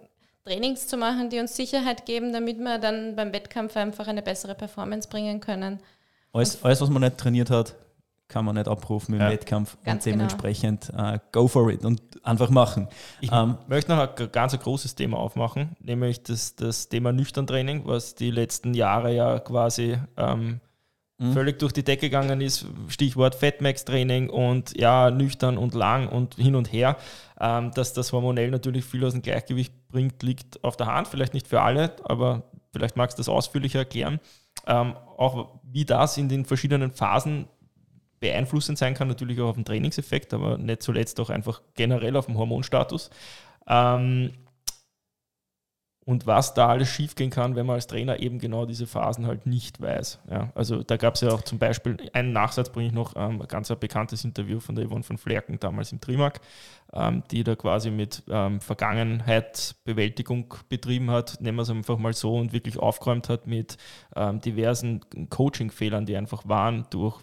[0.47, 4.55] Trainings zu machen, die uns Sicherheit geben, damit wir dann beim Wettkampf einfach eine bessere
[4.55, 5.81] Performance bringen können.
[6.33, 7.75] Alles, alles was man nicht trainiert hat,
[8.29, 9.31] kann man nicht abrufen im ja.
[9.31, 10.25] Wettkampf ganz und genau.
[10.25, 11.15] dementsprechend genau.
[11.15, 12.89] uh, go for it und einfach machen.
[13.21, 18.15] Ich ähm, möchte noch ein ganz großes Thema aufmachen, nämlich das, das Thema Nüchtern-Training, was
[18.15, 20.61] die letzten Jahre ja quasi ähm,
[21.19, 21.33] mhm.
[21.33, 22.67] völlig durch die Decke gegangen ist.
[22.89, 26.97] Stichwort Fatmax-Training und ja, nüchtern und lang und hin und her.
[27.41, 31.09] Ähm, dass das hormonell natürlich viel aus dem Gleichgewicht bringt, liegt auf der Hand.
[31.09, 34.21] Vielleicht nicht für alle, aber vielleicht magst du das ausführlicher erklären.
[34.67, 37.47] Ähm, auch wie das in den verschiedenen Phasen
[38.21, 42.27] beeinflussend sein kann, natürlich auch auf den Trainingseffekt, aber nicht zuletzt auch einfach generell auf
[42.27, 43.11] den Hormonstatus.
[43.67, 44.33] Ähm,
[46.09, 49.45] und was da alles schiefgehen kann, wenn man als Trainer eben genau diese Phasen halt
[49.45, 50.21] nicht weiß.
[50.31, 53.43] Ja, also da gab es ja auch zum Beispiel, einen Nachsatz bringe ich noch, ähm,
[53.43, 56.41] ein ganz bekanntes Interview von der Yvonne von Flerken damals im Trimark,
[56.93, 62.37] ähm, die da quasi mit ähm, Vergangenheitsbewältigung betrieben hat, nehmen wir es einfach mal so,
[62.37, 63.77] und wirklich aufgeräumt hat mit
[64.15, 67.21] ähm, diversen Coaching-Fehlern, die einfach waren durch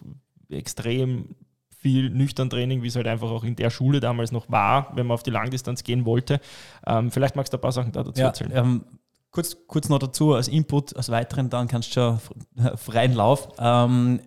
[0.50, 1.36] extrem
[1.84, 5.06] viel nüchtern Training, wie es halt einfach auch in der Schule damals noch war, wenn
[5.06, 6.40] man auf die Langdistanz gehen wollte.
[6.86, 8.52] Ähm, vielleicht magst du ein paar Sachen dazu ja, erzählen.
[8.54, 8.84] Ähm,
[9.30, 12.18] kurz, kurz noch dazu als Input, als weiteren, dann kannst du
[12.56, 13.48] schon freien Lauf.
[13.58, 14.20] Ähm,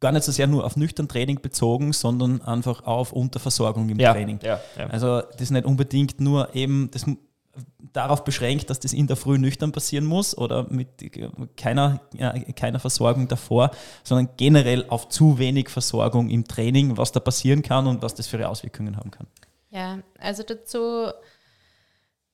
[0.00, 4.12] gar nicht so sehr nur auf nüchtern Training bezogen, sondern einfach auf Unterversorgung im ja,
[4.12, 4.38] Training.
[4.42, 4.86] Ja, ja.
[4.86, 7.06] Also das ist nicht unbedingt nur eben, das
[7.92, 10.88] darauf beschränkt, dass das in der Früh nüchtern passieren muss oder mit
[11.56, 12.00] keiner,
[12.56, 13.70] keiner Versorgung davor,
[14.04, 18.26] sondern generell auf zu wenig Versorgung im Training, was da passieren kann und was das
[18.26, 19.26] für Auswirkungen haben kann.
[19.70, 21.10] Ja, also dazu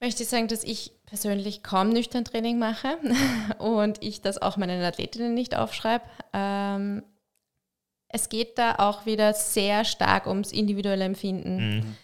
[0.01, 2.99] möchte ich sagen, dass ich persönlich kaum nüchtern Training mache
[3.59, 6.05] und ich das auch meinen Athletinnen nicht aufschreibe.
[6.33, 7.03] Ähm,
[8.09, 11.57] es geht da auch wieder sehr stark ums individuelle Empfinden.
[11.57, 11.97] Mhm.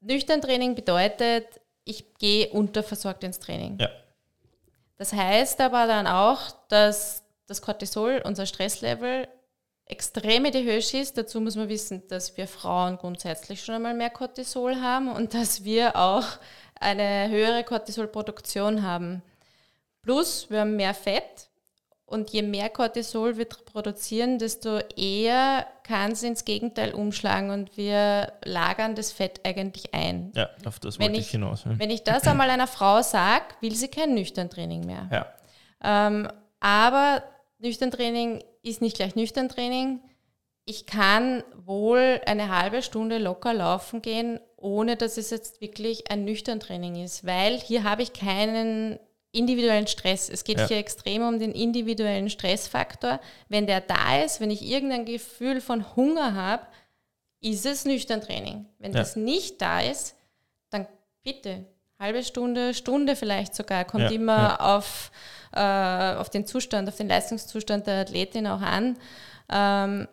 [0.00, 1.46] Nüchtern Training bedeutet,
[1.86, 3.78] ich gehe unterversorgt ins Training.
[3.80, 3.88] Ja.
[4.98, 9.28] Das heißt aber dann auch, dass das Cortisol, unser Stresslevel,
[9.86, 11.16] extrem in die Höhe schießt.
[11.16, 15.64] Dazu muss man wissen, dass wir Frauen grundsätzlich schon einmal mehr Cortisol haben und dass
[15.64, 16.26] wir auch
[16.78, 19.22] eine höhere Cortisolproduktion haben.
[20.02, 21.45] Plus, wir haben mehr Fett
[22.06, 28.32] und je mehr Cortisol wir produzieren, desto eher kann es ins Gegenteil umschlagen und wir
[28.44, 30.32] lagern das Fett eigentlich ein.
[30.36, 31.64] Ja, auf das wollte ich, ich hinaus.
[31.64, 31.78] Ja.
[31.78, 35.08] Wenn ich das einmal einer Frau sage, will sie kein nüchtern Training mehr.
[35.10, 35.26] Ja.
[35.82, 36.28] Ähm,
[36.60, 37.24] aber
[37.58, 40.00] nüchtern Training ist nicht gleich nüchtern Training.
[40.64, 46.24] Ich kann wohl eine halbe Stunde locker laufen gehen, ohne dass es jetzt wirklich ein
[46.24, 48.98] nüchtern Training ist, weil hier habe ich keinen
[49.36, 50.28] individuellen Stress.
[50.28, 50.66] Es geht ja.
[50.66, 53.20] hier extrem um den individuellen Stressfaktor.
[53.48, 56.66] Wenn der da ist, wenn ich irgendein Gefühl von Hunger habe,
[57.40, 58.66] ist es nüchtern Training.
[58.78, 58.98] Wenn ja.
[58.98, 60.16] das nicht da ist,
[60.70, 60.86] dann
[61.22, 61.64] bitte
[61.98, 64.10] halbe Stunde, Stunde vielleicht sogar, kommt ja.
[64.10, 65.10] immer Auf,
[65.52, 68.98] äh, auf den Zustand, auf den Leistungszustand der Athletin auch an.
[69.48, 70.08] Ähm,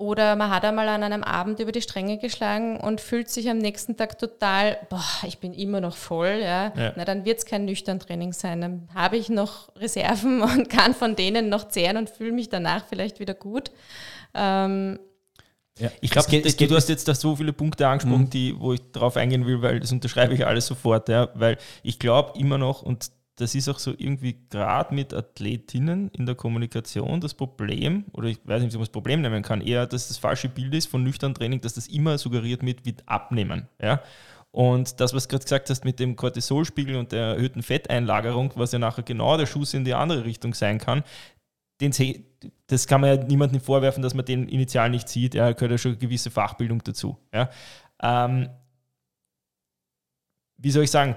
[0.00, 3.58] oder man hat einmal an einem Abend über die Stränge geschlagen und fühlt sich am
[3.58, 6.72] nächsten Tag total, boah, ich bin immer noch voll, ja.
[6.74, 6.94] ja.
[6.96, 8.62] Na, dann wird es kein nüchtern Training sein.
[8.62, 12.86] Dann habe ich noch Reserven und kann von denen noch zehren und fühle mich danach
[12.88, 13.70] vielleicht wieder gut.
[14.32, 14.98] Ähm,
[15.78, 18.30] ja, ich glaube, du hast jetzt da so viele Punkte angesprochen, mhm.
[18.30, 21.98] die, wo ich darauf eingehen will, weil das unterschreibe ich alles sofort, ja, weil ich
[21.98, 23.10] glaube immer noch, und
[23.40, 28.38] das ist auch so irgendwie gerade mit Athletinnen in der Kommunikation das Problem, oder ich
[28.44, 31.02] weiß nicht, ob man das Problem nennen kann, eher, dass das falsche Bild ist von
[31.02, 33.66] nüchtern Training, dass das immer suggeriert wird mit Abnehmen.
[33.80, 34.02] Ja?
[34.50, 38.72] Und das, was du gerade gesagt hast mit dem Cortisolspiegel und der erhöhten Fetteinlagerung, was
[38.72, 41.02] ja nachher genau der Schuss in die andere Richtung sein kann,
[41.80, 41.92] den,
[42.66, 45.34] das kann man ja niemandem vorwerfen, dass man den initial nicht sieht.
[45.34, 47.16] Ja, gehört ja schon eine gewisse Fachbildung dazu.
[47.32, 47.48] Ja.
[48.02, 48.50] Ähm,
[50.58, 51.14] wie soll ich sagen?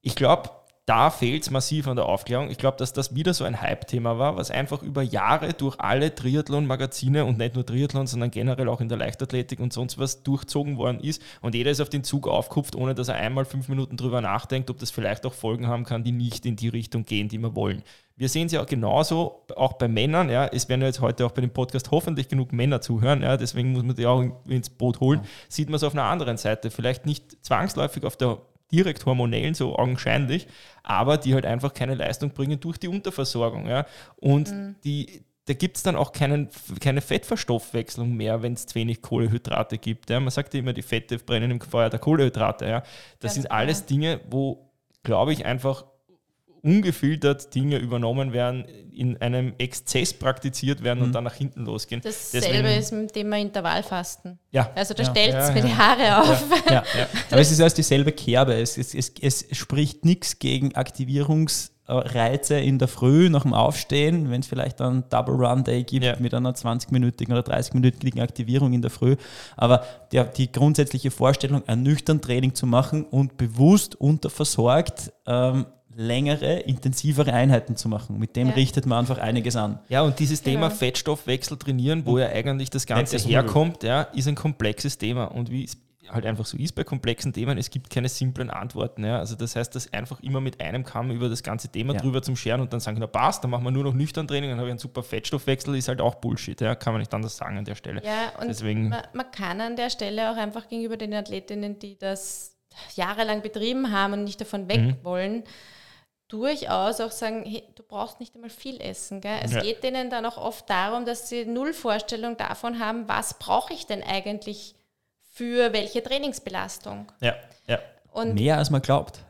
[0.00, 0.50] Ich glaube,
[0.86, 2.50] da fehlt es massiv an der Aufklärung.
[2.50, 6.12] Ich glaube, dass das wieder so ein Hype-Thema war, was einfach über Jahre durch alle
[6.12, 10.78] Triathlon-Magazine und nicht nur Triathlon, sondern generell auch in der Leichtathletik und sonst was durchzogen
[10.78, 11.22] worden ist.
[11.40, 14.70] Und jeder ist auf den Zug aufkupft, ohne dass er einmal fünf Minuten drüber nachdenkt,
[14.70, 17.54] ob das vielleicht auch Folgen haben kann, die nicht in die Richtung gehen, die wir
[17.54, 17.84] wollen.
[18.16, 20.30] Wir sehen es ja auch genauso, auch bei Männern.
[20.30, 23.22] Ja, es werden ja jetzt heute auch bei dem Podcast hoffentlich genug Männer zuhören.
[23.22, 25.20] Ja, deswegen muss man die auch ins Boot holen.
[25.48, 26.70] Sieht man es auf einer anderen Seite.
[26.70, 28.38] Vielleicht nicht zwangsläufig auf der
[28.72, 30.46] direkt hormonellen, so augenscheinlich,
[30.82, 33.68] aber die halt einfach keine Leistung bringen durch die Unterversorgung.
[33.68, 33.86] Ja?
[34.16, 34.76] Und mhm.
[34.84, 36.48] die, da gibt es dann auch keinen,
[36.80, 40.10] keine Fettverstoffwechslung mehr, wenn es zu wenig Kohlehydrate gibt.
[40.10, 40.20] Ja?
[40.20, 42.66] Man sagt ja immer, die Fette brennen im Feuer der Kohlehydrate.
[42.66, 42.80] Ja?
[42.80, 42.88] Das
[43.20, 44.70] Ganz sind alles Dinge, wo,
[45.02, 45.84] glaube ich, einfach
[46.62, 51.06] ungefiltert Dinge übernommen werden, in einem Exzess praktiziert werden mhm.
[51.06, 52.00] und dann nach hinten losgehen.
[52.02, 54.38] Dasselbe Deswegen, ist mit dem Thema Intervallfasten.
[54.50, 54.70] Ja.
[54.74, 55.10] Also da ja.
[55.10, 55.66] stellt es ja, mir ja.
[55.66, 56.44] die Haare auf.
[56.70, 56.84] Ja.
[57.30, 58.54] Aber es ist erst dieselbe Kerbe.
[58.54, 64.40] Es, es, es, es spricht nichts gegen Aktivierungsreize in der Früh nach dem Aufstehen, wenn
[64.40, 68.90] es vielleicht dann Double Run Day gibt mit einer 20-minütigen oder 30-minütigen Aktivierung in der
[68.90, 69.16] Früh.
[69.56, 76.60] Aber der, die grundsätzliche Vorstellung, ein nüchtern Training zu machen und bewusst unterversorgt, ähm, längere,
[76.60, 78.18] intensivere Einheiten zu machen.
[78.18, 78.54] Mit dem ja.
[78.54, 79.78] richtet man einfach einiges an.
[79.88, 80.56] Ja, und dieses genau.
[80.56, 85.24] Thema Fettstoffwechsel trainieren, wo ja eigentlich das Ganze herkommt, ja, ist ein komplexes Thema.
[85.24, 85.76] Und wie es
[86.12, 89.04] halt einfach so ist bei komplexen Themen, es gibt keine simplen Antworten.
[89.04, 89.18] Ja.
[89.18, 92.00] Also das heißt, dass einfach immer mit einem Kamm über das ganze Thema ja.
[92.00, 94.50] drüber zum Scheren und dann sagen, na passt, dann machen wir nur noch nüchtern Training,
[94.50, 96.60] dann habe ich einen super Fettstoffwechsel, ist halt auch Bullshit.
[96.60, 96.74] Ja.
[96.74, 98.02] Kann man nicht anders sagen an der Stelle.
[98.04, 101.98] Ja, und Deswegen, man, man kann an der Stelle auch einfach gegenüber den Athletinnen, die
[101.98, 102.56] das
[102.94, 104.96] jahrelang betrieben haben und nicht davon weg mhm.
[105.02, 105.44] wollen,
[106.32, 109.20] durchaus auch sagen, hey, du brauchst nicht einmal viel essen.
[109.20, 109.38] Gell?
[109.42, 109.60] Es ja.
[109.60, 113.86] geht denen dann auch oft darum, dass sie null Vorstellung davon haben, was brauche ich
[113.86, 114.74] denn eigentlich
[115.30, 117.12] für welche Trainingsbelastung.
[117.20, 117.78] Ja, ja.
[118.12, 119.20] Und Mehr als man glaubt.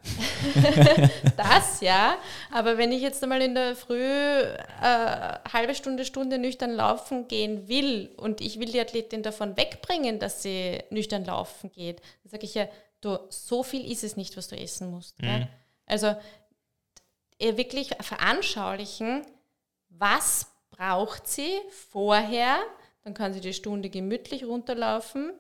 [1.37, 2.17] das ja,
[2.51, 7.69] aber wenn ich jetzt einmal in der Früh äh, halbe Stunde, Stunde nüchtern laufen gehen
[7.69, 12.45] will und ich will die Athletin davon wegbringen, dass sie nüchtern laufen geht, dann sage
[12.45, 12.67] ich ja,
[13.01, 15.21] du, so viel ist es nicht, was du essen musst.
[15.23, 15.47] Mhm.
[15.87, 16.17] Also
[17.43, 19.27] ihr wirklich veranschaulichen,
[19.89, 22.59] was braucht sie vorher,
[23.05, 25.33] dann kann sie die Stunde gemütlich runterlaufen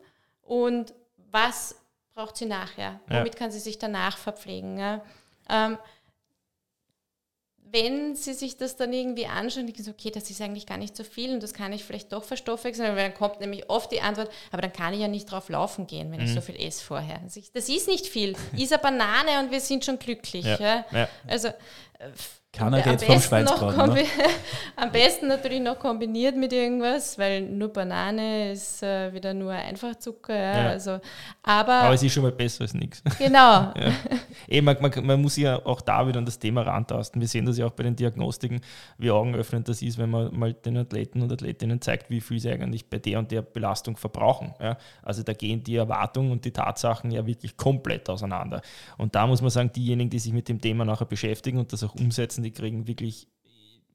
[0.42, 1.76] und was
[2.14, 3.00] braucht sie nachher?
[3.06, 3.38] Womit ja.
[3.38, 4.78] kann sie sich danach verpflegen?
[4.78, 5.00] Ja?
[5.48, 5.78] Ähm,
[7.72, 10.96] wenn sie sich das dann irgendwie anschauen, denken sie, okay, das ist eigentlich gar nicht
[10.96, 14.00] so viel und das kann ich vielleicht doch verstoffwechseln, weil dann kommt nämlich oft die
[14.00, 16.26] Antwort, aber dann kann ich ja nicht drauf laufen gehen, wenn mhm.
[16.26, 17.20] ich so viel esse vorher.
[17.54, 18.36] Das ist nicht viel.
[18.56, 20.44] Iss eine Banane und wir sind schon glücklich.
[20.44, 20.84] Ja.
[20.90, 21.08] Ja.
[21.26, 21.48] Also
[22.52, 23.94] keiner geht vom Schweinsbraten.
[23.94, 24.04] Ne?
[24.76, 30.34] Am besten natürlich noch kombiniert mit irgendwas, weil nur Banane ist äh, wieder nur Einfachzucker.
[30.34, 30.68] Ja, ja.
[30.68, 31.00] Also,
[31.42, 33.02] aber, aber es ist schon mal besser als nichts.
[33.18, 33.38] Genau.
[33.38, 33.92] ja.
[34.48, 37.20] Eben, man, man, man, muss ja auch da wieder an das Thema rantasten.
[37.20, 38.60] Wir sehen das ja auch bei den Diagnostiken,
[38.98, 42.50] wie augenöffnend das ist, wenn man mal den Athleten und Athletinnen zeigt, wie viel sie
[42.50, 44.54] eigentlich bei der und der Belastung verbrauchen.
[44.60, 44.76] Ja?
[45.02, 48.60] Also da gehen die Erwartungen und die Tatsachen ja wirklich komplett auseinander.
[48.98, 51.84] Und da muss man sagen, diejenigen, die sich mit dem Thema nachher beschäftigen und das
[51.84, 53.28] auch umsetzen, die kriegen wirklich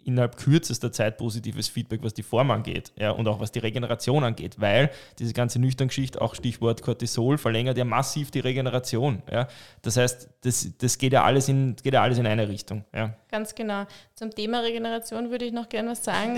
[0.08, 4.24] innerhalb kürzester Zeit positives Feedback, was die Form angeht ja, und auch was die Regeneration
[4.24, 9.22] angeht, weil diese ganze Nüchtern-Geschichte, auch Stichwort Cortisol, verlängert ja massiv die Regeneration.
[9.30, 9.50] Ja.
[9.82, 12.86] Das heißt, das, das geht, ja alles in, geht ja alles in eine Richtung.
[12.94, 13.16] Ja.
[13.30, 13.86] Ganz genau.
[14.16, 16.38] Zum Thema Regeneration würde ich noch gerne was sagen,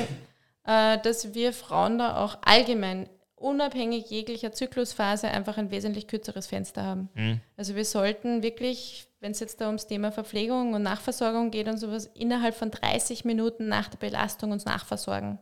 [0.66, 3.08] äh, dass wir Frauen da auch allgemein
[3.40, 7.10] unabhängig jeglicher Zyklusphase einfach ein wesentlich kürzeres Fenster haben.
[7.14, 7.40] Mhm.
[7.58, 11.78] Also wir sollten wirklich, wenn es jetzt da ums Thema Verpflegung und Nachversorgung geht und
[11.78, 15.40] sowas, innerhalb von 30 Minuten nach der Belastung uns nachversorgen.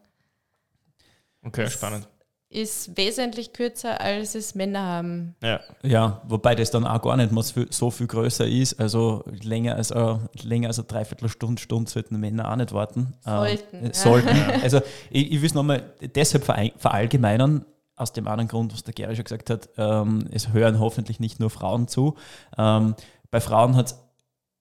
[1.44, 2.08] Okay, das spannend.
[2.50, 5.36] Ist wesentlich kürzer, als es Männer haben.
[5.44, 5.60] Ja.
[5.84, 8.80] ja, wobei das dann auch gar nicht mal so viel größer ist.
[8.80, 13.16] Also länger als, eine, länger als eine Dreiviertelstunde, Stunde sollten Männer auch nicht warten.
[13.26, 13.88] Sollten.
[13.88, 14.30] Äh, sollten.
[14.64, 14.80] Also
[15.10, 17.66] ich, ich will es nochmal deshalb verallgemeinern,
[17.98, 21.40] aus dem anderen Grund, was der Gary schon gesagt hat, ähm, es hören hoffentlich nicht
[21.40, 22.16] nur Frauen zu.
[22.58, 22.96] Ähm,
[23.32, 24.00] bei Frauen hat es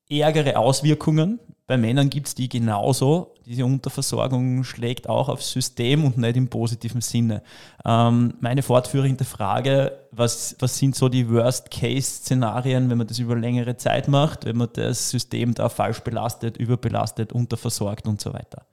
[0.09, 1.38] ärgere Auswirkungen.
[1.66, 3.35] Bei Männern gibt es die genauso.
[3.44, 7.42] Diese Unterversorgung schlägt auch aufs System und nicht im positiven Sinne.
[7.85, 13.77] Ähm, meine fortführende Frage, was, was sind so die Worst-Case-Szenarien, wenn man das über längere
[13.77, 18.64] Zeit macht, wenn man das System da falsch belastet, überbelastet, unterversorgt und so weiter?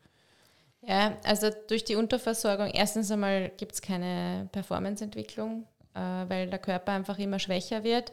[0.85, 6.91] Ja, also durch die Unterversorgung, erstens einmal gibt es keine Performanceentwicklung, äh, weil der Körper
[6.91, 8.11] einfach immer schwächer wird.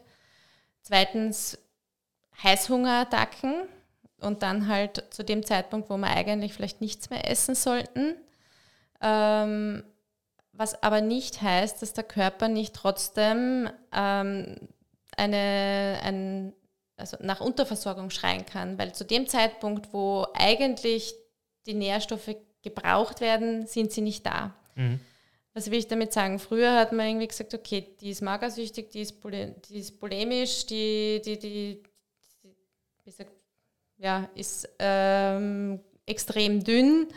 [0.82, 1.58] Zweitens
[2.42, 3.68] Heißhungerattacken
[4.20, 8.14] und dann halt zu dem Zeitpunkt, wo wir eigentlich vielleicht nichts mehr essen sollten.
[9.00, 9.82] Ähm,
[10.52, 14.56] was aber nicht heißt, dass der Körper nicht trotzdem ähm,
[15.16, 16.52] eine, ein,
[16.96, 21.14] also nach Unterversorgung schreien kann, weil zu dem Zeitpunkt, wo eigentlich
[21.66, 24.54] die Nährstoffe gebraucht werden, sind sie nicht da.
[24.74, 25.00] Mhm.
[25.52, 26.38] Was will ich damit sagen?
[26.38, 30.66] Früher hat man irgendwie gesagt, okay, die ist magersüchtig, die ist, pole, die ist polemisch,
[30.66, 31.82] die, die, die,
[32.42, 32.56] die
[33.04, 33.32] wie sagt,
[33.96, 37.08] ja, ist ähm, extrem dünn,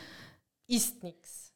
[0.67, 1.53] isst nichts.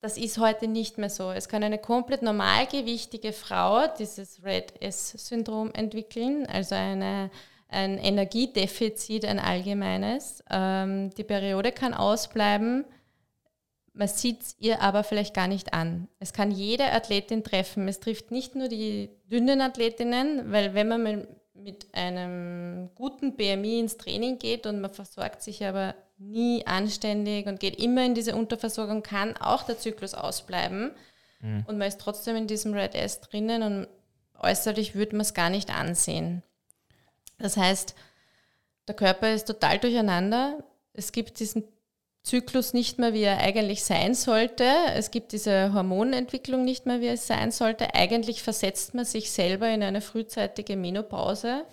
[0.00, 1.30] Das ist heute nicht mehr so.
[1.30, 7.30] Es kann eine komplett normalgewichtige Frau dieses Red S-Syndrom entwickeln, also eine
[7.70, 10.42] ein Energiedefizit, ein allgemeines.
[10.50, 12.84] Ähm, die Periode kann ausbleiben,
[13.92, 16.08] man sieht es ihr aber vielleicht gar nicht an.
[16.18, 17.88] Es kann jede Athletin treffen.
[17.88, 23.98] Es trifft nicht nur die dünnen Athletinnen, weil wenn man mit einem guten BMI ins
[23.98, 29.02] Training geht und man versorgt sich aber nie anständig und geht immer in diese Unterversorgung,
[29.02, 30.92] kann auch der Zyklus ausbleiben.
[31.40, 31.64] Mhm.
[31.66, 33.88] Und man ist trotzdem in diesem Red S drinnen und
[34.38, 36.42] äußerlich würde man es gar nicht ansehen.
[37.40, 37.94] Das heißt,
[38.88, 40.62] der Körper ist total durcheinander.
[40.92, 41.64] Es gibt diesen
[42.22, 44.64] Zyklus nicht mehr, wie er eigentlich sein sollte.
[44.94, 47.94] Es gibt diese Hormonentwicklung nicht mehr, wie es sein sollte.
[47.94, 51.64] Eigentlich versetzt man sich selber in eine frühzeitige Menopause.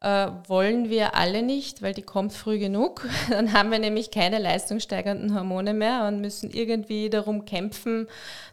[0.00, 3.08] Äh, wollen wir alle nicht, weil die kommt früh genug.
[3.30, 8.06] Dann haben wir nämlich keine leistungssteigernden Hormone mehr und müssen irgendwie darum kämpfen,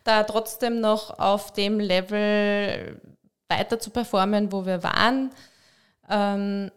[0.04, 2.99] da trotzdem noch auf dem Level
[3.49, 5.32] weiter zu performen, wo wir waren.
[6.10, 6.72] Ähm,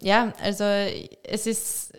[0.00, 1.92] ja, also es ist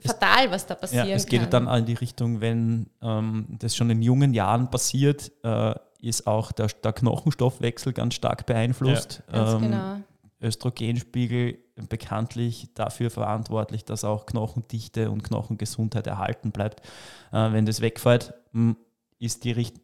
[0.00, 1.06] fatal, was da passiert.
[1.06, 1.66] Ja, es geht kann.
[1.66, 6.52] dann in die Richtung, wenn ähm, das schon in jungen Jahren passiert, äh, ist auch
[6.52, 9.22] der, der, Knochenstoffwechsel ganz stark beeinflusst.
[9.32, 9.96] Ja, ähm, genau.
[10.40, 16.80] Östrogenspiegel bekanntlich dafür verantwortlich, dass auch Knochendichte und Knochengesundheit erhalten bleibt.
[17.32, 18.34] Äh, wenn das wegfällt,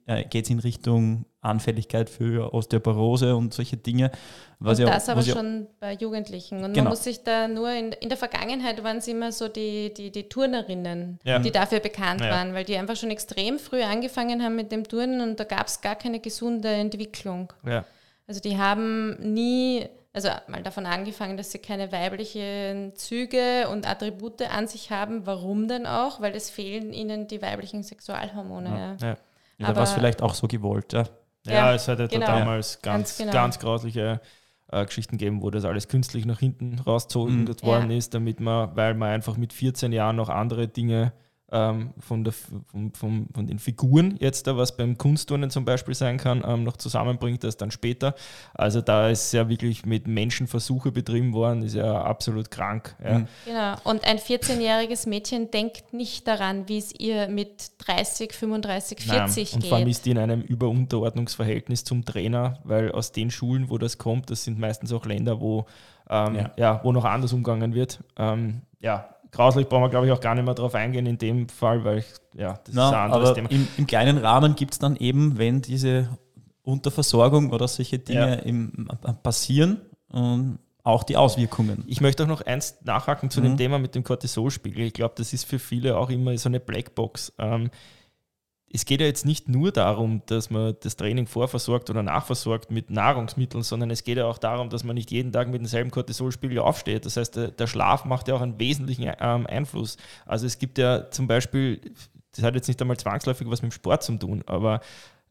[0.06, 4.10] äh, geht es in Richtung Anfälligkeit für Osteoporose und solche Dinge.
[4.58, 6.64] Was und ja, das aber schon bei Jugendlichen.
[6.64, 6.84] Und genau.
[6.84, 10.10] man muss sich da nur, in, in der Vergangenheit waren es immer so die, die,
[10.10, 11.38] die Turnerinnen, ja.
[11.38, 12.30] die dafür bekannt ja.
[12.30, 15.68] waren, weil die einfach schon extrem früh angefangen haben mit dem Turnen und da gab
[15.68, 17.52] es gar keine gesunde Entwicklung.
[17.64, 17.84] Ja.
[18.26, 24.42] Also die haben nie, also mal davon angefangen, dass sie keine weiblichen Züge und Attribute
[24.42, 25.24] an sich haben.
[25.24, 26.20] Warum denn auch?
[26.20, 28.96] Weil es fehlen ihnen die weiblichen Sexualhormone.
[29.00, 29.16] Ja.
[29.58, 31.04] Da war es vielleicht auch so gewollt, ja.
[31.46, 32.26] Ja, ja es hat ja genau.
[32.26, 33.32] damals ganz, ganz, genau.
[33.32, 34.20] ganz grausliche
[34.70, 37.62] äh, Geschichten gegeben, wo das alles künstlich nach hinten rausgezogen mhm.
[37.62, 41.12] worden ist, damit man, weil man einfach mit 14 Jahren noch andere Dinge
[41.50, 45.94] ähm, von, der, von, von, von, den Figuren jetzt, da, was beim Kunstturnen zum Beispiel
[45.94, 48.14] sein kann, ähm, noch zusammenbringt, das dann später.
[48.54, 52.94] Also da ist ja wirklich mit Menschen Versuche betrieben worden, ist ja absolut krank.
[53.02, 53.20] Ja.
[53.20, 53.28] Mhm.
[53.46, 59.08] Genau, und ein 14-jähriges Mädchen denkt nicht daran, wie es ihr mit 30, 35, 40
[59.08, 59.54] Nein.
[59.54, 59.68] und geht.
[59.68, 63.96] vor allem ist die in einem Überunterordnungsverhältnis zum Trainer, weil aus den Schulen, wo das
[63.96, 65.66] kommt, das sind meistens auch Länder, wo,
[66.10, 66.50] ähm, ja.
[66.56, 66.80] ja.
[66.82, 68.00] wo noch anders umgegangen wird.
[68.18, 71.48] Ähm, ja, grauslich brauchen wir, glaube ich, auch gar nicht mehr drauf eingehen in dem
[71.48, 73.50] Fall, weil ich, ja, das Na, ist ein anderes Thema.
[73.50, 76.08] Im, Im, kleinen Rahmen gibt es dann eben, wenn diese
[76.62, 78.42] Unterversorgung oder solche Dinge ja.
[78.42, 79.80] im, äh, passieren,
[80.12, 81.84] ähm, auch die Auswirkungen.
[81.86, 83.44] Ich möchte auch noch eins nachhaken zu mhm.
[83.44, 84.86] dem Thema mit dem Cortisolspiegel.
[84.86, 87.34] Ich glaube, das ist für viele auch immer so eine Blackbox.
[87.38, 87.70] Ähm,
[88.70, 92.90] es geht ja jetzt nicht nur darum, dass man das Training vorversorgt oder nachversorgt mit
[92.90, 96.58] Nahrungsmitteln, sondern es geht ja auch darum, dass man nicht jeden Tag mit demselben Cortisolspiegel
[96.58, 97.06] aufsteht.
[97.06, 99.96] Das heißt, der, der Schlaf macht ja auch einen wesentlichen ähm, Einfluss.
[100.26, 101.80] Also es gibt ja zum Beispiel,
[102.34, 104.80] das hat jetzt nicht einmal zwangsläufig was mit dem Sport zu tun, aber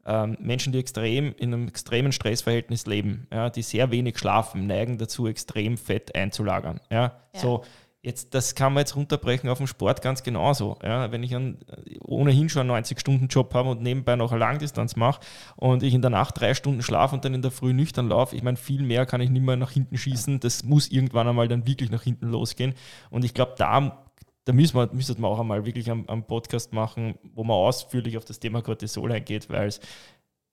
[0.04, 4.98] ähm, Menschen, die extrem in einem extremen Stressverhältnis leben, ja, die sehr wenig schlafen, neigen
[4.98, 6.80] dazu, extrem Fett einzulagern.
[6.90, 7.20] Ja?
[7.34, 7.40] ja.
[7.40, 7.64] So,
[8.00, 10.78] Jetzt, das kann man jetzt runterbrechen auf den Sport ganz genauso.
[10.84, 11.58] Ja, wenn ich einen,
[12.00, 15.20] ohnehin schon einen 90-Stunden-Job habe und nebenbei noch eine Langdistanz mache
[15.56, 18.36] und ich in der Nacht drei Stunden schlafe und dann in der Früh nüchtern laufe,
[18.36, 20.38] ich meine, viel mehr kann ich nicht mehr nach hinten schießen.
[20.38, 22.74] Das muss irgendwann einmal dann wirklich nach hinten losgehen.
[23.10, 24.04] Und ich glaube, da,
[24.44, 28.16] da müssen wir, müsste man auch einmal wirklich am, am Podcast machen, wo man ausführlich
[28.16, 29.80] auf das Thema Cortisol eingeht, weil es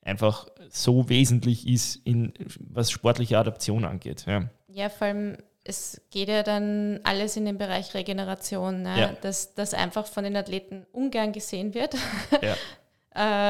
[0.02, 4.26] einfach so wesentlich ist, in, was sportliche Adaption angeht.
[4.28, 9.00] Ja, ja vor allem es geht ja dann alles in den Bereich Regeneration, ne?
[9.00, 9.14] ja.
[9.22, 11.96] dass das einfach von den Athleten ungern gesehen wird.
[12.42, 12.56] Ja.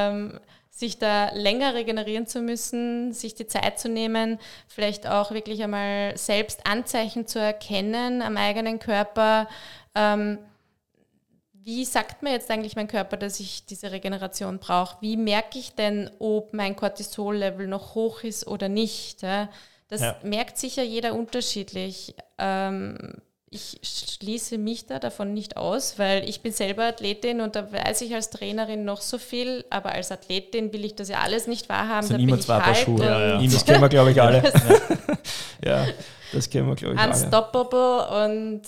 [0.08, 0.40] ähm,
[0.70, 4.38] sich da länger regenerieren zu müssen, sich die Zeit zu nehmen,
[4.68, 9.48] vielleicht auch wirklich einmal selbst Anzeichen zu erkennen am eigenen Körper.
[9.94, 10.38] Ähm,
[11.52, 14.98] wie sagt mir jetzt eigentlich mein Körper, dass ich diese Regeneration brauche?
[15.00, 19.22] Wie merke ich denn, ob mein Cortisol-Level noch hoch ist oder nicht?
[19.22, 19.48] Ja?
[19.88, 20.16] Das ja.
[20.22, 22.14] merkt sicher jeder unterschiedlich.
[22.38, 27.72] Ähm, ich schließe mich da davon nicht aus, weil ich bin selber Athletin und da
[27.72, 31.46] weiß ich als Trainerin noch so viel, aber als Athletin will ich das ja alles
[31.46, 32.08] nicht wahrhaben.
[32.08, 33.04] Da bin ich zwei halt Schuhe.
[33.04, 33.48] Ja, ja.
[33.48, 34.42] Das kennen wir, glaube ich, alle.
[35.64, 35.86] ja,
[36.32, 38.24] das kennen wir, glaube ich, Unstoppable alle.
[38.26, 38.62] und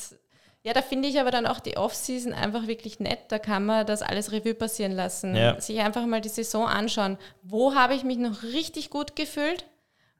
[0.62, 3.20] ja, da finde ich aber dann auch die Off-Season einfach wirklich nett.
[3.28, 5.34] Da kann man das alles Revue passieren lassen.
[5.34, 5.60] Ja.
[5.60, 7.16] Sich einfach mal die Saison anschauen.
[7.42, 9.64] Wo habe ich mich noch richtig gut gefühlt?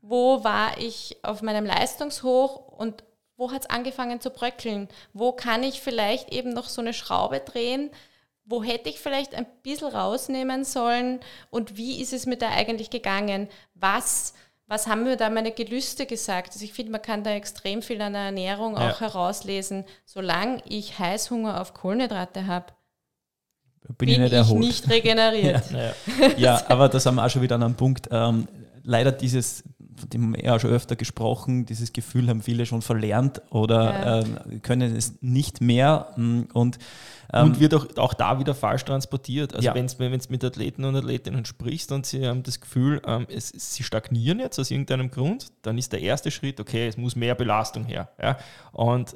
[0.01, 3.05] Wo war ich auf meinem Leistungshoch und
[3.37, 4.89] wo hat es angefangen zu bröckeln?
[5.13, 7.91] Wo kann ich vielleicht eben noch so eine Schraube drehen?
[8.45, 11.21] Wo hätte ich vielleicht ein bisschen rausnehmen sollen?
[11.51, 13.49] Und wie ist es mir da eigentlich gegangen?
[13.75, 14.35] Was,
[14.67, 16.55] was haben mir da meine Gelüste gesagt?
[16.55, 18.91] Also ich finde, man kann da extrem viel an der Ernährung ja.
[18.91, 19.85] auch herauslesen.
[20.05, 22.73] Solange ich Heißhunger auf Kohlenhydrate habe,
[23.87, 25.71] bin, bin ich nicht, ich nicht regeneriert.
[25.71, 25.95] ja,
[26.37, 26.63] ja.
[26.69, 28.09] aber da sind wir auch schon wieder an einem Punkt.
[28.11, 28.49] Ähm,
[28.83, 29.63] leider dieses
[29.99, 33.85] von dem haben wir ja schon öfter gesprochen, dieses Gefühl haben viele schon verlernt oder
[33.85, 34.21] ja.
[34.21, 36.13] äh, können es nicht mehr.
[36.17, 36.79] Mm, und,
[37.33, 39.55] ähm, und wird auch, auch da wieder falsch transportiert.
[39.55, 39.75] Also ja.
[39.75, 43.83] wenn du mit Athleten und Athletinnen sprichst und sie haben das Gefühl, ähm, es, sie
[43.83, 47.85] stagnieren jetzt aus irgendeinem Grund, dann ist der erste Schritt, okay, es muss mehr Belastung
[47.85, 48.09] her.
[48.21, 48.39] Ja?
[48.73, 49.15] Und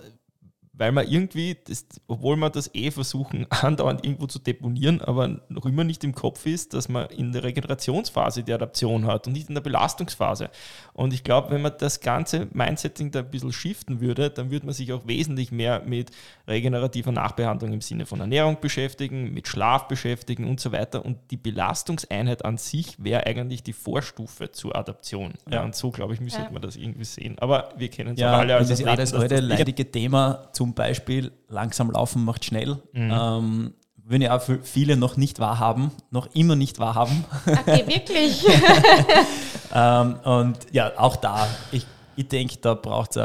[0.83, 5.65] weil man irgendwie, das, obwohl man das eh versuchen, andauernd irgendwo zu deponieren, aber noch
[5.65, 9.49] immer nicht im Kopf ist, dass man in der Regenerationsphase die Adaption hat und nicht
[9.49, 10.51] in der Belastungsphase.
[10.93, 14.67] Und ich glaube, wenn man das ganze Mindsetting da ein bisschen shiften würde, dann würde
[14.67, 16.11] man sich auch wesentlich mehr mit
[16.49, 21.05] regenerativer Nachbehandlung im Sinne von Ernährung beschäftigen, mit Schlaf beschäftigen und so weiter.
[21.05, 25.35] Und die Belastungseinheit an sich wäre eigentlich die Vorstufe zur Adaption.
[25.47, 26.51] Ja, ja und so, glaube ich, müsste ja.
[26.51, 27.39] man das irgendwie sehen.
[27.39, 31.33] Aber wir kennen es ja, alle als das ist das alte leidige Thema zum Beispiel
[31.49, 32.83] langsam laufen macht schnell.
[32.93, 33.11] Mhm.
[33.13, 37.25] Ähm, würden ja auch viele noch nicht wahrhaben, noch immer nicht wahrhaben.
[37.47, 38.45] Okay, wirklich?
[39.75, 43.23] ähm, und ja, auch da, ich, ich denke, da braucht es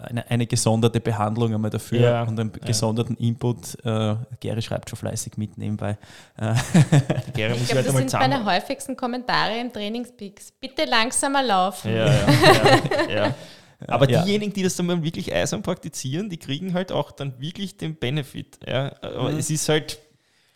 [0.00, 3.28] eine, eine gesonderte Behandlung einmal dafür ja, und einen gesonderten ja.
[3.28, 3.74] Input.
[3.84, 5.98] Äh, Gary schreibt schon fleißig mit nebenbei.
[6.36, 6.54] Äh.
[7.34, 10.52] Gary muss ich glaub, halt das sind meine häufigsten Kommentare im Trainingspeaks.
[10.60, 11.92] Bitte langsamer laufen.
[11.94, 13.34] Ja, ja, ja.
[13.86, 14.24] Aber ja.
[14.24, 18.58] diejenigen, die das dann wirklich eisern praktizieren, die kriegen halt auch dann wirklich den Benefit.
[18.66, 18.92] Ja?
[19.02, 19.38] Aber mhm.
[19.38, 19.98] es ist halt.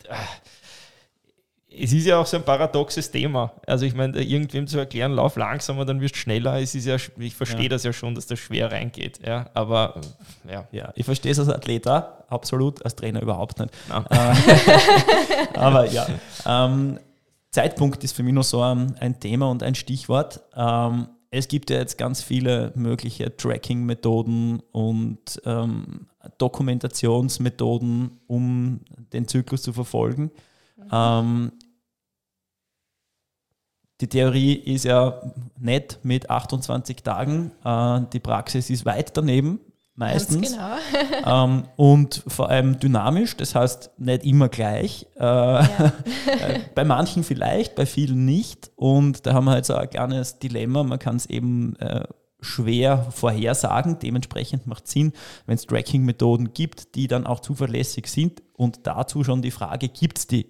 [0.05, 0.15] Äh,
[1.75, 3.51] es ist ja auch so ein paradoxes Thema.
[3.65, 6.61] Also ich meine, irgendwem zu erklären, lauf langsamer, dann wirst du schneller.
[6.61, 7.69] Es ist ja, ich verstehe ja.
[7.69, 9.19] das ja schon, dass das schwer reingeht.
[9.25, 9.99] Ja, aber
[10.47, 10.67] ja.
[10.71, 13.71] ja ich verstehe es als Athlet auch, absolut, als Trainer überhaupt nicht.
[13.89, 16.07] Äh, aber ja.
[16.45, 16.99] Ähm,
[17.49, 20.41] Zeitpunkt ist für mich noch so ein, ein Thema und ein Stichwort.
[20.55, 26.07] Ähm, es gibt ja jetzt ganz viele mögliche Tracking-Methoden und ähm,
[26.37, 28.81] Dokumentationsmethoden, um
[29.13, 30.29] den Zyklus zu verfolgen.
[30.77, 30.89] Mhm.
[30.91, 31.51] Ähm,
[33.99, 35.21] die Theorie ist ja
[35.57, 39.59] nett mit 28 Tagen, äh, die Praxis ist weit daneben
[39.95, 40.51] meistens.
[40.51, 40.75] Genau.
[41.45, 45.07] ähm, und vor allem dynamisch, das heißt nicht immer gleich.
[45.17, 45.93] Äh, ja.
[46.75, 48.71] bei manchen vielleicht, bei vielen nicht.
[48.75, 50.83] Und da haben wir halt so ein kleines Dilemma.
[50.83, 52.03] Man kann es eben äh,
[52.41, 53.99] schwer vorhersagen.
[53.99, 55.13] Dementsprechend macht es Sinn,
[55.45, 58.41] wenn es Tracking-Methoden gibt, die dann auch zuverlässig sind.
[58.53, 60.47] Und dazu schon die Frage, gibt es die?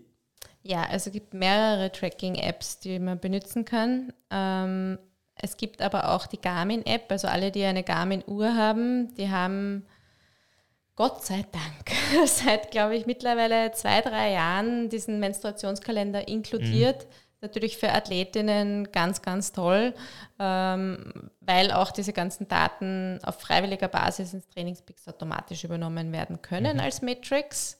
[0.61, 4.13] Ja, also es gibt mehrere Tracking-Apps, die man benutzen kann.
[4.31, 4.97] Ähm,
[5.35, 9.85] es gibt aber auch die Garmin-App, also alle, die eine Garmin-Uhr haben, die haben
[10.95, 17.05] Gott sei Dank seit, glaube ich, mittlerweile zwei, drei Jahren diesen Menstruationskalender inkludiert.
[17.05, 17.09] Mhm.
[17.41, 19.93] Natürlich für Athletinnen ganz, ganz toll,
[20.39, 26.77] ähm, weil auch diese ganzen Daten auf freiwilliger Basis ins Trainingspix automatisch übernommen werden können
[26.77, 26.83] mhm.
[26.83, 27.77] als Matrix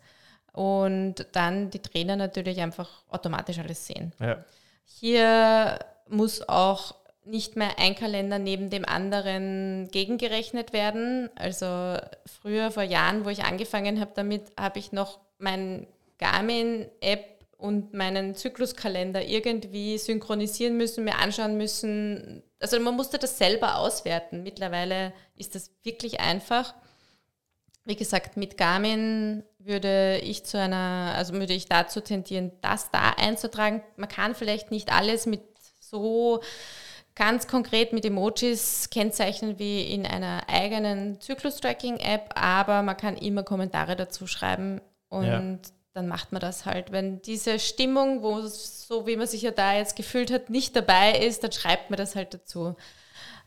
[0.52, 4.12] und dann die Trainer natürlich einfach automatisch alles sehen.
[4.20, 4.44] Ja.
[4.84, 5.80] Hier
[6.10, 6.96] muss auch
[7.26, 11.30] nicht mehr ein Kalender neben dem anderen gegengerechnet werden.
[11.36, 17.94] Also früher, vor Jahren, wo ich angefangen habe damit, habe ich noch mein Garmin-App und
[17.94, 22.44] meinen Zykluskalender irgendwie synchronisieren müssen, mir anschauen müssen.
[22.60, 24.44] Also man musste das selber auswerten.
[24.44, 26.74] Mittlerweile ist das wirklich einfach.
[27.86, 33.12] Wie gesagt, mit Garmin würde ich zu einer, also würde ich dazu tendieren, das da
[33.12, 33.82] einzutragen.
[33.96, 35.42] Man kann vielleicht nicht alles mit
[35.80, 36.42] so
[37.16, 43.96] ganz konkret mit Emojis kennzeichnen wie in einer eigenen Zyklus-Tracking-App, aber man kann immer Kommentare
[43.96, 45.52] dazu schreiben und ja.
[45.94, 46.92] dann macht man das halt.
[46.92, 51.20] Wenn diese Stimmung, wo so wie man sich ja da jetzt gefühlt hat, nicht dabei
[51.20, 52.76] ist, dann schreibt man das halt dazu.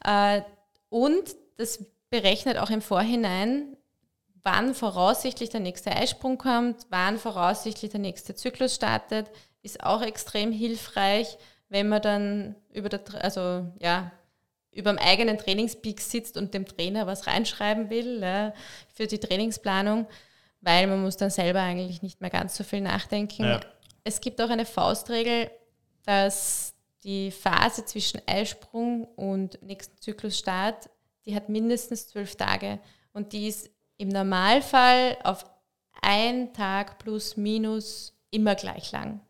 [0.04, 0.42] Äh,
[0.88, 3.76] und das berechnet auch im Vorhinein,
[4.44, 9.26] wann voraussichtlich der nächste Eisprung kommt, wann voraussichtlich der nächste Zyklus startet,
[9.62, 11.36] ist auch extrem hilfreich
[11.68, 14.12] wenn man dann über der, also ja,
[14.72, 18.52] über dem eigenen Trainingspeak sitzt und dem Trainer was reinschreiben will ja,
[18.94, 20.06] für die Trainingsplanung,
[20.60, 23.44] weil man muss dann selber eigentlich nicht mehr ganz so viel nachdenken.
[23.44, 23.60] Ja.
[24.04, 25.50] Es gibt auch eine Faustregel,
[26.04, 30.90] dass die Phase zwischen Eisprung und nächsten Zyklusstart,
[31.24, 32.78] die hat mindestens zwölf Tage
[33.12, 35.44] und die ist im Normalfall auf
[36.02, 39.20] ein Tag plus minus immer gleich lang.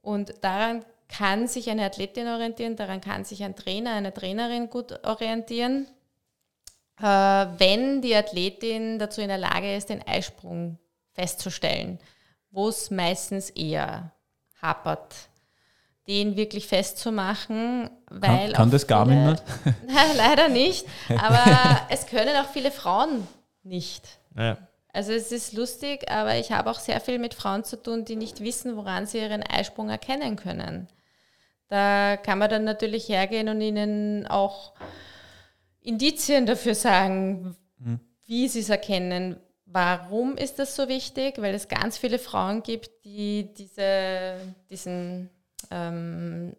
[0.00, 5.04] Und daran kann sich eine Athletin orientieren, daran kann sich ein Trainer, eine Trainerin gut
[5.04, 5.86] orientieren,
[7.00, 10.78] äh, wenn die Athletin dazu in der Lage ist, den Eisprung
[11.12, 11.98] festzustellen,
[12.50, 14.12] wo es meistens eher
[14.60, 15.14] hapert
[16.06, 18.48] den wirklich festzumachen, weil.
[18.48, 19.42] Kann, kann das Garmin nicht?
[19.86, 20.86] Nein, leider nicht.
[21.08, 23.26] Aber es können auch viele Frauen
[23.62, 24.18] nicht.
[24.36, 24.58] Ja.
[24.94, 28.14] Also es ist lustig, aber ich habe auch sehr viel mit Frauen zu tun, die
[28.14, 30.86] nicht wissen, woran sie ihren Eisprung erkennen können.
[31.66, 34.72] Da kann man dann natürlich hergehen und ihnen auch
[35.80, 37.98] Indizien dafür sagen, mhm.
[38.26, 39.36] wie sie es erkennen.
[39.66, 41.38] Warum ist das so wichtig?
[41.38, 44.36] Weil es ganz viele Frauen gibt, die diese,
[44.70, 45.28] diesen
[45.72, 46.54] ähm,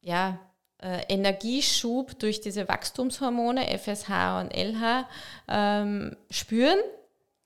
[0.00, 0.40] ja,
[0.82, 5.08] äh, Energieschub durch diese Wachstumshormone FSH und LH
[5.46, 6.80] ähm, spüren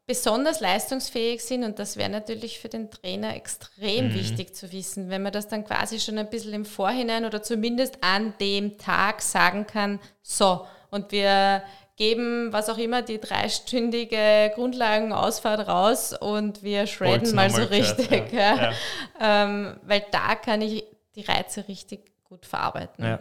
[0.07, 4.15] besonders leistungsfähig sind und das wäre natürlich für den Trainer extrem mhm.
[4.15, 7.99] wichtig zu wissen, wenn man das dann quasi schon ein bisschen im Vorhinein oder zumindest
[8.03, 11.63] an dem Tag sagen kann, so, und wir
[11.97, 18.33] geben, was auch immer, die dreistündige Grundlagenausfahrt raus und wir shredden mal so richtig.
[18.33, 18.57] Ja.
[18.57, 18.73] Ja.
[19.21, 19.45] Ja.
[19.45, 20.85] Ähm, weil da kann ich
[21.15, 23.05] die Reize richtig gut verarbeiten.
[23.05, 23.21] Ja.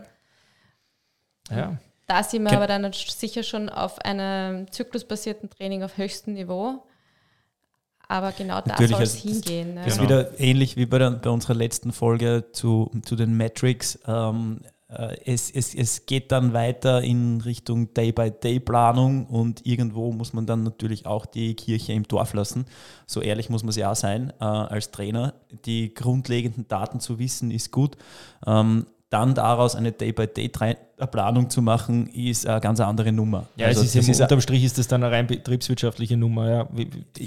[2.11, 6.83] Da sind wir Ken aber dann sicher schon auf einem zyklusbasierten Training auf höchstem Niveau.
[8.09, 9.77] Aber genau da soll es also hingehen.
[9.77, 9.91] Das, ne?
[9.93, 13.97] ist wieder ähnlich wie bei, der, bei unserer letzten Folge zu, zu den Metrics.
[14.05, 14.59] Ähm,
[14.89, 20.63] äh, es, es, es geht dann weiter in Richtung Day-by-Day-Planung und irgendwo muss man dann
[20.63, 22.65] natürlich auch die Kirche im Dorf lassen.
[23.07, 25.33] So ehrlich muss man es ja auch sein äh, als Trainer.
[25.63, 27.95] Die grundlegenden Daten zu wissen ist gut.
[28.45, 33.47] Ähm, dann daraus eine Day-by-Day-Planung zu machen, ist eine ganz andere Nummer.
[33.57, 36.67] Ja, also es ist, ist unterm Strich ist das dann eine rein betriebswirtschaftliche Nummer, ja,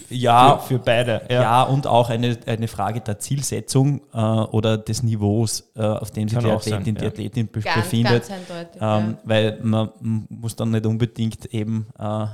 [0.08, 1.20] ja für, für, beide.
[1.28, 1.42] Ja.
[1.42, 1.62] ja.
[1.64, 6.38] und auch eine, eine Frage der Zielsetzung äh, oder des Niveaus, äh, auf dem sich
[6.38, 8.28] die Athletin, sein, die Athletin be ganz, befindet.
[8.28, 9.18] Ganz ähm, ja.
[9.24, 12.26] Weil man muss dann nicht unbedingt eben äh,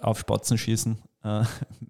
[0.00, 1.13] auf Spatzen schießen äh,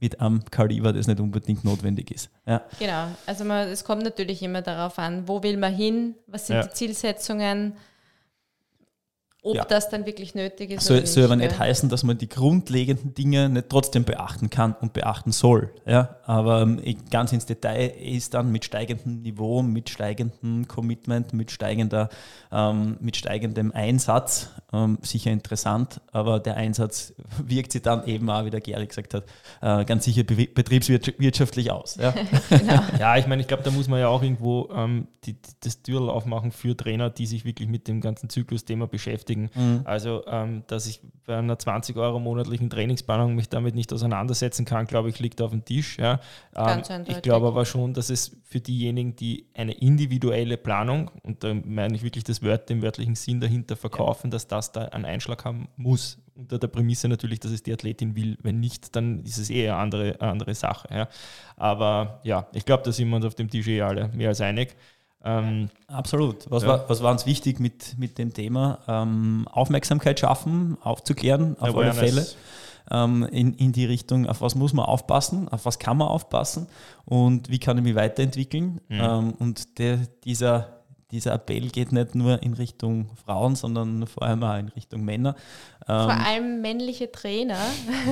[0.01, 2.31] mit einem Kaliber, das nicht unbedingt notwendig ist.
[2.47, 2.63] Ja.
[2.79, 6.57] Genau, also man, es kommt natürlich immer darauf an, wo will man hin, was sind
[6.57, 6.63] ja.
[6.63, 7.75] die Zielsetzungen,
[9.45, 9.65] ob ja.
[9.67, 10.85] das dann wirklich nötig ist.
[10.85, 14.95] So, soll aber nicht heißen, dass man die grundlegenden Dinge nicht trotzdem beachten kann und
[14.95, 15.71] beachten soll.
[15.87, 16.17] Ja?
[16.25, 16.81] Aber ähm,
[17.11, 22.09] ganz ins Detail ist dann mit steigendem Niveau, mit steigendem Commitment, mit, steigender,
[22.51, 26.01] ähm, mit steigendem Einsatz ähm, sicher interessant.
[26.11, 27.15] Aber der Einsatz
[27.45, 29.25] wirkt sich dann eben auch, wie der Gary gesagt hat,
[29.61, 31.99] äh, ganz sicher betriebswirtschaftlich aus.
[32.05, 32.13] Ja,
[32.51, 32.83] genau.
[32.99, 36.11] ja ich meine, ich glaube, da muss man ja auch irgendwo ähm, die, das Türl
[36.11, 39.51] aufmachen für Trainer, die sich wirklich mit dem ganzen Zyklus-Thema beschäftigen beschäftigen.
[39.55, 39.81] Mhm.
[39.85, 44.87] Also, ähm, dass ich bei einer 20 Euro monatlichen Trainingsplanung mich damit nicht auseinandersetzen kann,
[44.87, 45.99] glaube ich, liegt auf dem Tisch.
[45.99, 46.21] Ja.
[46.55, 51.55] Ähm, ich glaube aber schon, dass es für diejenigen, die eine individuelle Planung, und da
[51.55, 54.33] meine ich wirklich das Wort im wörtlichen Sinn dahinter verkaufen, ja.
[54.33, 56.19] dass das da einen Einschlag haben muss.
[56.37, 58.37] Unter der Prämisse natürlich, dass es die Athletin will.
[58.43, 60.89] Wenn nicht, dann ist es eher eine andere, eine andere Sache.
[60.93, 61.09] Ja.
[61.57, 64.41] Aber ja, ich glaube, da sind wir uns auf dem Tisch eh alle mehr als
[64.41, 64.77] einig.
[65.25, 66.51] Ähm, Absolut.
[66.51, 66.69] Was, ja.
[66.69, 68.79] war, was war uns wichtig mit, mit dem Thema?
[68.87, 71.99] Ähm, Aufmerksamkeit schaffen, aufzuklären, auf Awareness.
[71.99, 72.27] alle Fälle.
[72.91, 76.67] Ähm, in, in die Richtung, auf was muss man aufpassen, auf was kann man aufpassen
[77.07, 78.81] und wie kann ich mich weiterentwickeln.
[78.89, 79.01] Mhm.
[79.01, 84.43] Ähm, und der, dieser dieser Appell geht nicht nur in Richtung Frauen, sondern vor allem
[84.43, 85.37] auch in Richtung Männer.
[85.87, 87.59] Vor ähm, allem männliche Trainer.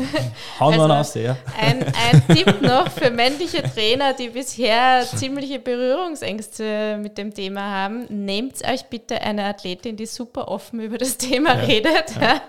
[0.60, 1.36] Hauen wir also aus, ja.
[1.58, 8.04] Ein, ein Tipp noch für männliche Trainer, die bisher ziemliche Berührungsängste mit dem Thema haben.
[8.08, 11.64] Nehmt euch bitte eine Athletin, die super offen über das Thema ja.
[11.64, 12.14] redet.
[12.20, 12.42] Ja.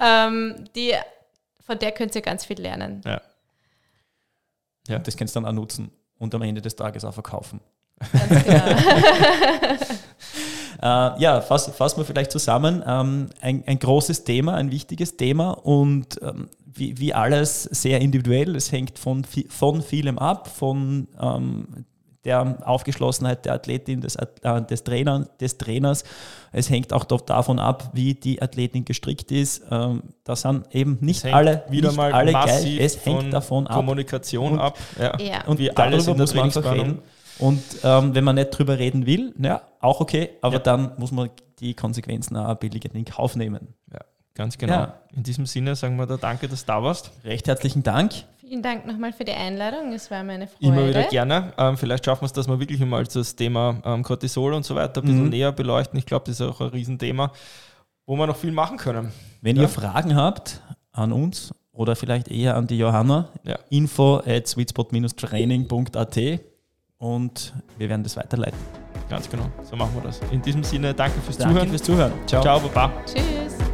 [0.00, 0.94] Ähm, die,
[1.60, 3.02] von der könnt ihr ganz viel lernen.
[3.04, 3.20] Ja.
[4.88, 7.60] ja, das kannst du dann auch nutzen und am Ende des Tages auch verkaufen.
[8.12, 8.66] Ganz genau.
[10.82, 12.82] äh, ja, fassen fass wir vielleicht zusammen.
[12.86, 18.56] Ähm, ein, ein, großes Thema, ein wichtiges Thema und ähm, wie, wie, alles sehr individuell.
[18.56, 21.84] Es hängt von, von vielem ab, von ähm,
[22.24, 24.26] der Aufgeschlossenheit der Athletin, des, äh,
[24.62, 26.04] des, Trainer, des Trainers.
[26.52, 29.62] Es hängt auch davon ab, wie die Athletin gestrickt ist.
[29.70, 32.78] Ähm, da sind eben nicht alle, wieder nicht mal alle geil.
[32.78, 33.76] Es hängt davon ab.
[33.76, 34.78] Kommunikation und, ab.
[34.98, 35.18] Ja.
[35.18, 35.44] ja.
[35.46, 37.02] Und wie alles in der muss man einfach reden.
[37.40, 40.60] Und ähm, wenn man nicht drüber reden will, ja, auch okay, aber ja.
[40.60, 43.74] dann muss man die Konsequenzen auch billigend in Kauf nehmen.
[43.92, 44.00] Ja,
[44.34, 44.74] ganz genau.
[44.74, 45.00] Ja.
[45.14, 47.10] In diesem Sinne sagen wir da danke, dass du da warst.
[47.24, 48.12] Recht herzlichen Dank.
[48.38, 49.92] Vielen Dank nochmal für die Einladung.
[49.92, 50.66] Es war meine Freude.
[50.66, 51.52] Immer wieder gerne.
[51.56, 54.74] Ähm, vielleicht schaffen wir es, dass wir wirklich mal das Thema ähm, Cortisol und so
[54.74, 55.30] weiter ein bisschen mhm.
[55.30, 55.98] näher beleuchten.
[55.98, 57.32] Ich glaube, das ist auch ein Riesenthema,
[58.06, 59.12] wo wir noch viel machen können.
[59.40, 59.62] Wenn ja.
[59.62, 60.60] ihr Fragen habt
[60.92, 63.56] an uns oder vielleicht eher an die Johanna, ja.
[63.70, 66.40] info at sweetspot-training.at
[67.00, 68.58] und wir werden das weiterleiten.
[69.08, 70.20] Ganz genau, so machen wir das.
[70.30, 71.68] In diesem Sinne, danke fürs danke Zuhören.
[71.70, 72.12] fürs Zuhören.
[72.26, 72.42] Ciao.
[72.42, 72.92] Ciao, Baba.
[73.04, 73.69] Tschüss.